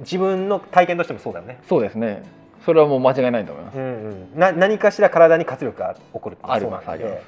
[0.00, 1.60] 自分の体験としてもそうだよね。
[1.68, 2.22] そうですね。
[2.64, 3.78] それはもう間違いないと思います。
[3.78, 7.22] うんうん、な何かしら体に活力が起こるってそうなんで。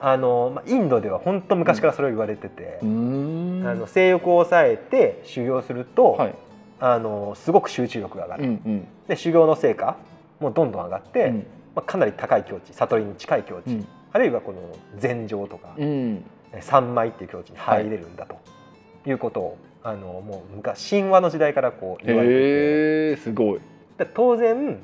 [0.00, 3.66] あの、まあ、インドでは本当昔からそれを言われてて、うーん。
[3.66, 6.34] あの性欲を抑えて修行すると、はい。
[6.80, 8.88] あのすごく集中力が上がる、うんうん。
[9.08, 9.96] で修行の成果
[10.38, 11.46] もどんどん上がって、うん。
[11.74, 13.88] まあ、かなり高い境地悟りに近い境地、うん
[14.18, 14.58] あるいはこの
[14.96, 16.24] 禅定とか、うん。
[16.60, 18.36] 三昧っていう境地に入れるんだと
[19.08, 19.12] い。
[19.12, 23.60] うことを、あのもう昔神話の時代からこう言われてて、へえすごい。
[23.96, 24.80] で当然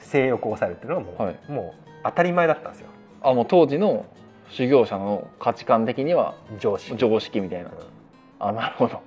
[0.00, 1.38] 性欲を抑えるっていうのはもう,、はい。
[1.48, 2.88] もう当たり前だったんですよ。
[3.22, 4.04] あもう当時の
[4.50, 6.96] 修行者の価値観的には常識。
[6.96, 7.70] 常識みたいな。
[7.70, 7.76] うん。
[8.40, 9.00] あなるほど。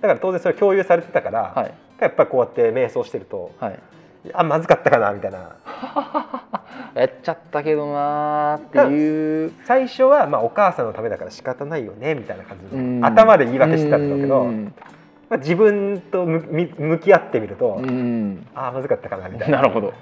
[0.00, 1.74] だから当然それ共有されてたから、はい。
[2.00, 3.78] やっぱりこうやって瞑想してるとはい
[4.34, 5.56] あまずかったかなみたいな。
[6.94, 9.52] やっちゃったけどなーっていう。
[9.64, 13.00] 最初はまあお母さんのためだから仕方ないよねみたいな感じうん。
[13.00, 14.74] で頭で言い訳してたんだけど、うん。
[15.28, 18.46] まあ、自分と向き合ってみると、うん。
[18.54, 19.94] ああまずかったかなみたいななるほど。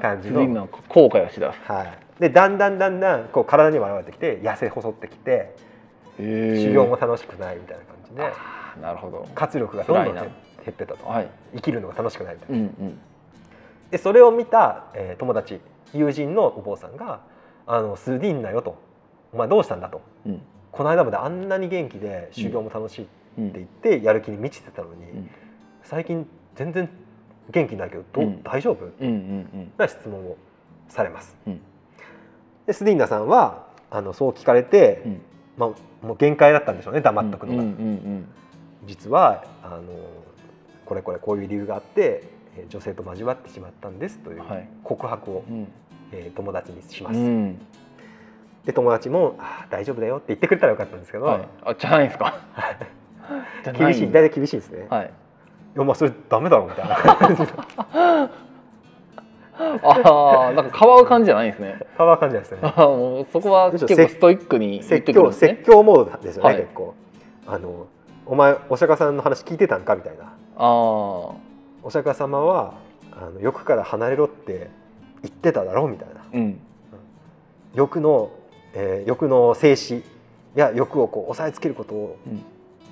[0.00, 0.68] 感じの。
[0.88, 1.60] 後悔をしだす。
[1.70, 5.54] はい、でだんだんだんだんこう体にも現れてきて痩せ細ってきて
[6.18, 9.26] 修行も楽しくないみたいな感じでなるほど。
[9.34, 10.24] 活力がどんどん減
[10.70, 11.06] ってたと。
[11.06, 11.28] はい。
[11.56, 12.58] 生きるのが楽しくないみたいな。
[12.58, 13.00] うんうん
[13.90, 15.60] でそれを見た、えー友達
[15.94, 17.20] 友人のお坊さんが
[17.66, 18.76] 「あのスディンナよ」と
[19.32, 20.02] 「お前どうしたんだ」と。
[20.26, 25.30] うん「この間まであんなに元気で修行も楽しい」ってうん言ってやる気に満ちてたのに、ん
[25.82, 26.88] 最近全然
[27.50, 28.42] 元気ないけどどう、うん。
[28.42, 28.84] 大丈夫？
[28.84, 30.36] うんうんな質問を
[30.88, 31.36] されます。
[31.46, 31.60] うん。
[32.66, 35.20] でスディンナさんはあのそう聞かれて、うん。
[35.56, 37.64] まあ、もう限界だったんでしょうね黙っとくのが。
[38.84, 39.82] 実はあの
[40.84, 42.37] これこれこういう理由があってえー
[42.68, 44.68] 女性と交わってしまったんですというはい。
[44.84, 45.68] 告白を、うん。
[46.12, 47.18] えー友達にしまうす。
[47.20, 47.58] ん。
[48.64, 51.48] で友達もあー「大丈夫だよ」って言ってくれたらよかったんですけど、はい。
[51.64, 52.34] あじゃないですか？
[53.76, 54.12] 厳しい。
[54.12, 54.86] 大体厳しいですね。
[54.90, 55.04] はい。
[55.76, 56.96] いやまあそれダメだろみたいな。
[56.96, 57.48] 感じの
[59.60, 61.78] ああなんかかわう感じじゃないんですね。
[61.96, 62.58] パワー感じですね。
[62.62, 66.58] もうそこは結構ストイックに言って説教説教モードですよね、はい。
[66.62, 66.94] 結構。
[67.46, 67.86] あの
[68.26, 70.24] お前お釈迦さんの話聞いてたんかみたいな。
[70.24, 71.32] ああ
[71.82, 72.74] お釈迦様は
[73.12, 74.70] あの欲から離れろって
[75.22, 76.24] 言ってただろうみたいな。
[76.32, 76.60] うん。
[77.74, 78.30] 欲の、
[78.74, 80.02] えー欲の静止
[80.54, 82.42] や欲をこう抑えつけることをうん。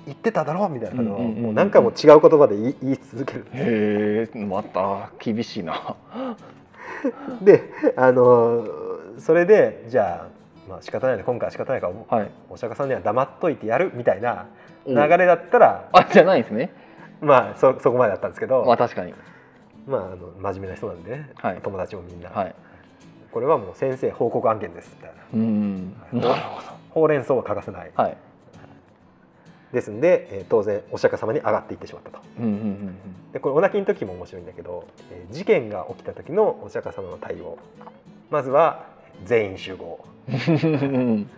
[0.05, 3.45] 言ってただろうみたいなのをもう何回も違う言葉で言い言い続ける。
[3.51, 5.95] へえまた厳しいな。
[7.41, 8.65] であの
[9.19, 11.23] それでじゃあまあ仕方ないね。
[11.23, 12.31] 今回は仕方ないからはい。
[12.49, 14.45] お釈迦さんには黙っといてやるみたいな
[14.85, 16.71] お流れだったらあじゃないんですね
[17.21, 19.13] まあそそこまでだったんですけど、まあ確かに。
[19.87, 21.61] まあ、あの真面目な人なんで、ねはい。
[21.61, 22.55] 友達もみんな、はい。
[23.31, 25.15] これはもう先生報告案件ですみたいな。
[25.33, 25.93] うん。
[26.11, 28.17] なるほほうれん草は欠かせない、どはい。
[29.71, 32.19] ですんで、えー当然お釈迦様に上がっていってしまったと。
[32.39, 32.95] うんうん
[33.31, 37.57] でこれお泣きの時も面白いんだけど、えー事件が起きた時のお釈迦様の対応。
[38.29, 38.85] まずは
[39.23, 41.29] 全員集合、うんうん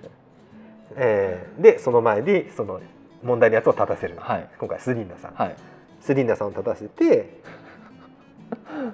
[0.95, 2.81] えーでその前にその
[3.23, 4.49] 問題のやつを立たせる、はい。
[4.59, 5.55] 今回スリンダさん、はい。
[6.01, 7.41] スリンダさんを立たせて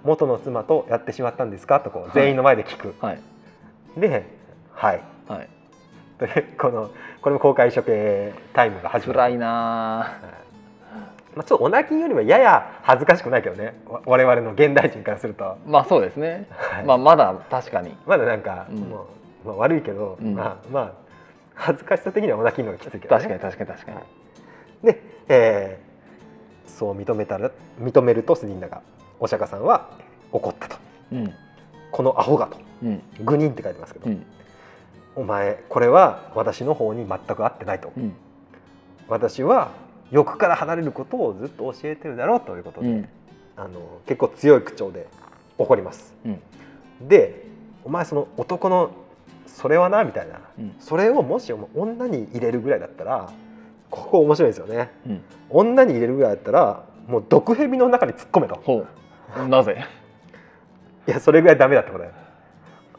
[0.04, 3.20] 元の妻とやってしまったんですかとこう全員の前で聞く、はい。
[3.98, 4.26] で
[4.74, 5.02] 「はい。
[5.28, 5.50] はい」
[6.20, 9.20] でこのこれも公開処刑タイムが始まる。
[9.20, 10.18] 辛いな
[11.36, 13.76] まあ、ちょっとお泣きよりはやや恥ずかしくないけどね。
[13.88, 16.48] わ我々の現代人からすると、まあそうですね。
[16.52, 16.86] はい。
[16.86, 17.96] まあまだ確かに。
[18.06, 18.78] まだなんか、うん。
[18.80, 19.08] も
[19.44, 20.34] うまあ、悪いけど、うん。
[20.34, 21.05] まあまあ
[21.56, 23.98] 恥ずかしさ的にはお泣きの方がきついけど、ね、確かに確かに確かに。
[24.84, 25.96] で、えー
[26.76, 28.82] そう認めたら認めるとスリンダが
[29.20, 29.90] お釈迦さんは
[30.32, 30.78] 怒ったと。
[31.14, 31.34] うん。
[31.92, 32.58] このアホがと。
[32.84, 33.02] うん。
[33.24, 34.26] 愚人って書いてますけど、うん。
[35.16, 37.94] お前これは私の方に全く合ってないと。
[37.96, 38.14] うん。
[39.08, 39.72] 私は
[40.12, 43.10] 欲から離れることをずっと教えてるだろうということで、うん。
[43.56, 45.08] あの結構強い口調で
[45.58, 46.14] 怒ります。
[46.26, 47.08] うん。
[47.08, 47.46] で
[47.86, 48.92] お前その男の
[49.48, 50.40] それはなみたいな。
[50.60, 50.76] うん。
[50.80, 53.30] それをもし女に入れるぐらいだったら
[53.90, 54.92] ここ面白いですよね。
[55.08, 55.22] うん。
[55.50, 58.86] 女に入れるぐらいだったらもう毒蛇の中に突っ込めと。
[59.48, 59.86] なぜ？
[61.08, 62.16] いやそれぐらいダメだってことだよ。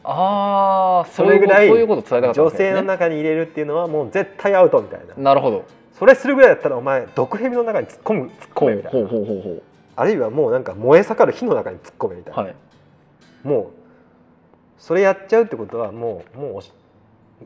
[0.09, 5.21] ああそれぐらいそういうこと伝えたかった女性の中に入れるっていうのはもう絶対アウトみたいな。
[5.21, 5.65] なるほど。
[5.91, 8.99] それするぐらいだったらお前毒蛇の中に突っ込む突っ込めみたいな。
[8.99, 9.63] ほうほうほうほ
[9.97, 12.55] あるいはもうなんか燃え盛る火の中に突っ込めみたいうな、はい。
[13.43, 13.76] もう
[14.77, 16.61] それやっちゃうってことはもうもう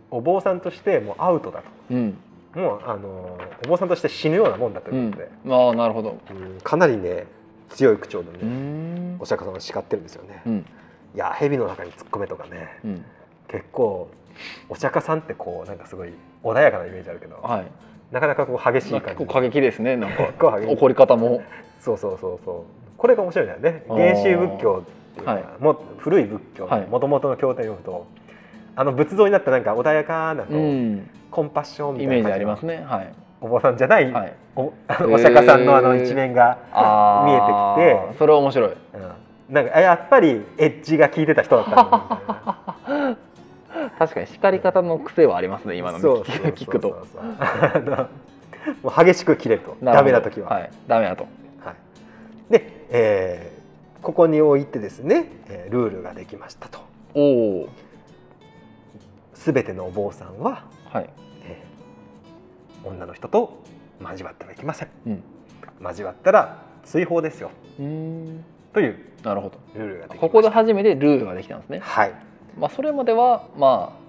[0.10, 1.66] お坊さんとしてもうアウトだと。
[1.92, 2.18] うん。
[2.56, 6.18] もうあのお坊さんとして死ぬようなもんだとういうんことで、まあなるほど。
[6.30, 6.60] うん。
[6.62, 7.26] かなりね
[7.70, 9.18] 強い口調でうね、ん。
[9.20, 10.66] お釈迦さんが叱ってるんですよね、うん。
[11.16, 12.80] いや蛇の中に突っ込めとかね。
[12.84, 13.06] うん。
[13.48, 14.10] 結構
[14.70, 16.14] お釈迦さんってこうなんかすごい
[16.44, 17.68] 穏やかなイメージあるけど、はい。
[18.12, 19.26] なかなかこう激しい結感じ。
[19.26, 20.60] 構過激ですねなんか。
[20.60, 21.42] 怒り方も。
[21.80, 22.64] そうそうそうそう。
[22.98, 23.84] これが面白いんだよね。
[23.88, 25.44] 原始仏教っていうか、はい。
[25.60, 26.88] も古い仏教はい。
[26.88, 28.08] もともとの経典を読むと
[28.76, 31.10] あの仏像になったなんか穏やかなこう、うん。
[31.30, 32.86] コンパッションみイたいな感じのメージありますね。
[32.88, 33.14] はい。
[33.42, 34.34] お坊さんじゃない、はい。
[34.56, 37.26] おあのお釈迦さんのあの一面が、あー。
[37.26, 38.70] 見えてきてそれは面白い。
[38.70, 38.74] う
[39.52, 42.72] ん、なんかあやっぱりエッジが効いてた人だった
[43.98, 47.06] 確かに叱り方の癖はありますね今の聞くと。
[48.84, 50.70] もう激しく切れるとダメな時は、はい。
[50.88, 51.26] ダメだと。
[51.66, 52.54] はい。
[52.54, 53.61] で、えー
[54.02, 56.80] ここにおいてですね、えールールができましたと。
[57.14, 57.22] お
[57.64, 57.70] お
[59.34, 61.10] 全てのお坊さんは、はい。
[61.44, 61.72] えー
[62.84, 63.62] 女の人と
[64.02, 64.88] 交わってはいけません。
[65.06, 65.24] うん。
[65.84, 67.52] 交わったら追放ですよ。
[67.80, 68.44] うん。
[68.74, 69.58] というなるほど。
[70.18, 71.80] ここで初めてルールができたんですね。
[71.80, 72.14] はい。
[72.58, 74.01] まあそれまではまあ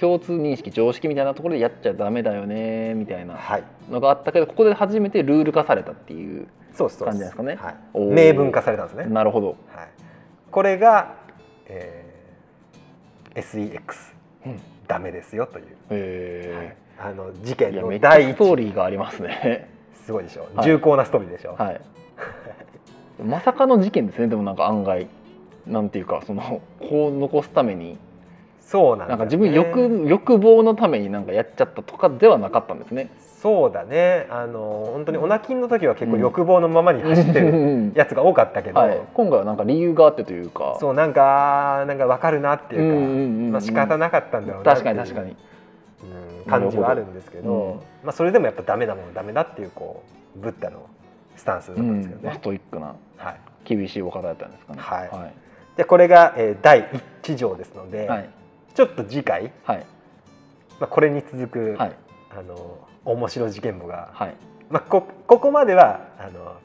[0.00, 3.64] 共通認識常識みたいなところでやっちゃダメだよねみたいなはい。
[3.90, 7.56] のがあったけどここで初めてルール化されたっていう感じですかね。
[7.56, 9.04] はい、明文化されたんですね。
[9.06, 9.48] なるほど。
[9.48, 9.88] はい、
[10.50, 11.14] これが、
[11.66, 12.10] えー
[13.34, 14.12] SEX、
[14.46, 14.60] うん。
[14.88, 19.70] ダメですよという、へあの事件えいやめっちゃの第一ストーリーがありますね。
[20.04, 20.66] すごいでしょ、はい。
[20.66, 21.80] 重厚なストーリーでしょ、はい。
[23.22, 24.26] まさかの事件ですね。
[24.26, 25.06] でもなんか案外
[25.66, 27.98] なんていうかそのこう残すために
[28.70, 29.10] そうなんね。
[29.10, 33.10] なんか自分欲欲望のためになんかやっちゃったとかではなかったんですね。
[33.42, 34.28] そうだね。
[34.30, 40.76] あの本当にオナキンの時は結構欲望のままに走ってるやつが多かったけど、はい、今回はなんか理由があってというか。
[40.78, 43.52] そうなんかなんか分かるなっていうか、うんうんうんうん。
[43.52, 45.30] まあ仕方なかったんだろうな確かに確かに。
[45.30, 45.36] うん
[46.48, 47.74] 感じはあるんですけど、うん。
[48.04, 50.02] まあ、それでもやっぱダメだもんダメだっていうこ
[50.36, 50.86] うブッダの
[51.36, 52.26] スタンスだったんですけどね。
[52.28, 54.80] まあストイックなはい、厳しいお方だったんですかね。
[54.80, 55.08] はい。
[55.08, 55.34] はい。
[55.76, 56.88] じゃあこれが、えー第
[57.22, 58.30] 1条ですので、はい
[58.80, 59.86] ちょっと次回、はい。
[60.80, 61.96] まあ、これに続く、はい。
[62.30, 64.34] あの面白事件簿が、はい。
[64.70, 66.56] まあ、こここまではあの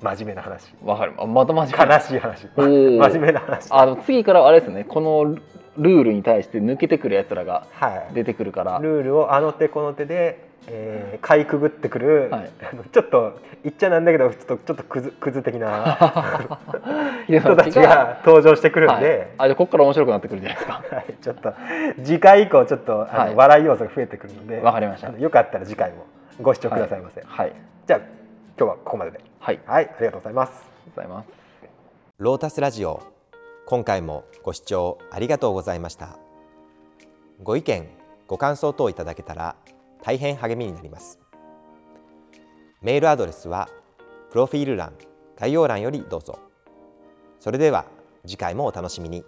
[0.00, 0.72] 真面目な話。
[0.82, 1.12] わかる。
[1.18, 1.94] あまた真面目。
[1.94, 2.46] 悲しい話。
[2.56, 3.66] 真面目な話。
[3.68, 4.84] あの次からはあれですね。
[4.84, 5.42] このル
[5.76, 8.78] ルールに対して抜けてくるやつらがはい、出てくるから。
[8.78, 12.50] ルールをあの手この手で、えー、かいくぐってくる、はい。
[12.72, 16.58] あ のちょっと言っちゃなんだけどちょっとちょっとクズクズ的な
[17.28, 19.02] 人人たちが登場してくるんはい。
[19.02, 20.82] で、あじゃあここから面白くなってくるじゃないですか。
[20.90, 21.52] はい、ちょっと
[22.04, 23.34] 次回以降ちょっとあの、はい。
[23.34, 25.10] 笑い要素が増えてくるのでわかりました。
[25.10, 26.06] よかったら次回も
[26.40, 27.52] ご視聴くださいませ、はい。
[27.86, 28.00] じゃあ
[28.58, 29.20] 今日はここまでで。
[29.40, 29.60] はい。
[29.66, 30.52] ありはいありがとうございます。
[30.52, 31.28] がとうございます。
[32.18, 33.02] ロータスラジオ。
[33.66, 36.18] 今回もご視聴ありがとうございました。
[37.42, 37.88] ご意見
[38.26, 39.56] ご感想等いただけたら
[40.02, 41.18] 大変励みになります。
[42.82, 43.68] メールアドレスは
[44.30, 44.94] プロフィール欄
[45.38, 46.38] 概要欄よりどうぞ。
[47.38, 47.84] それでは
[48.26, 49.24] 次回もお楽しみに。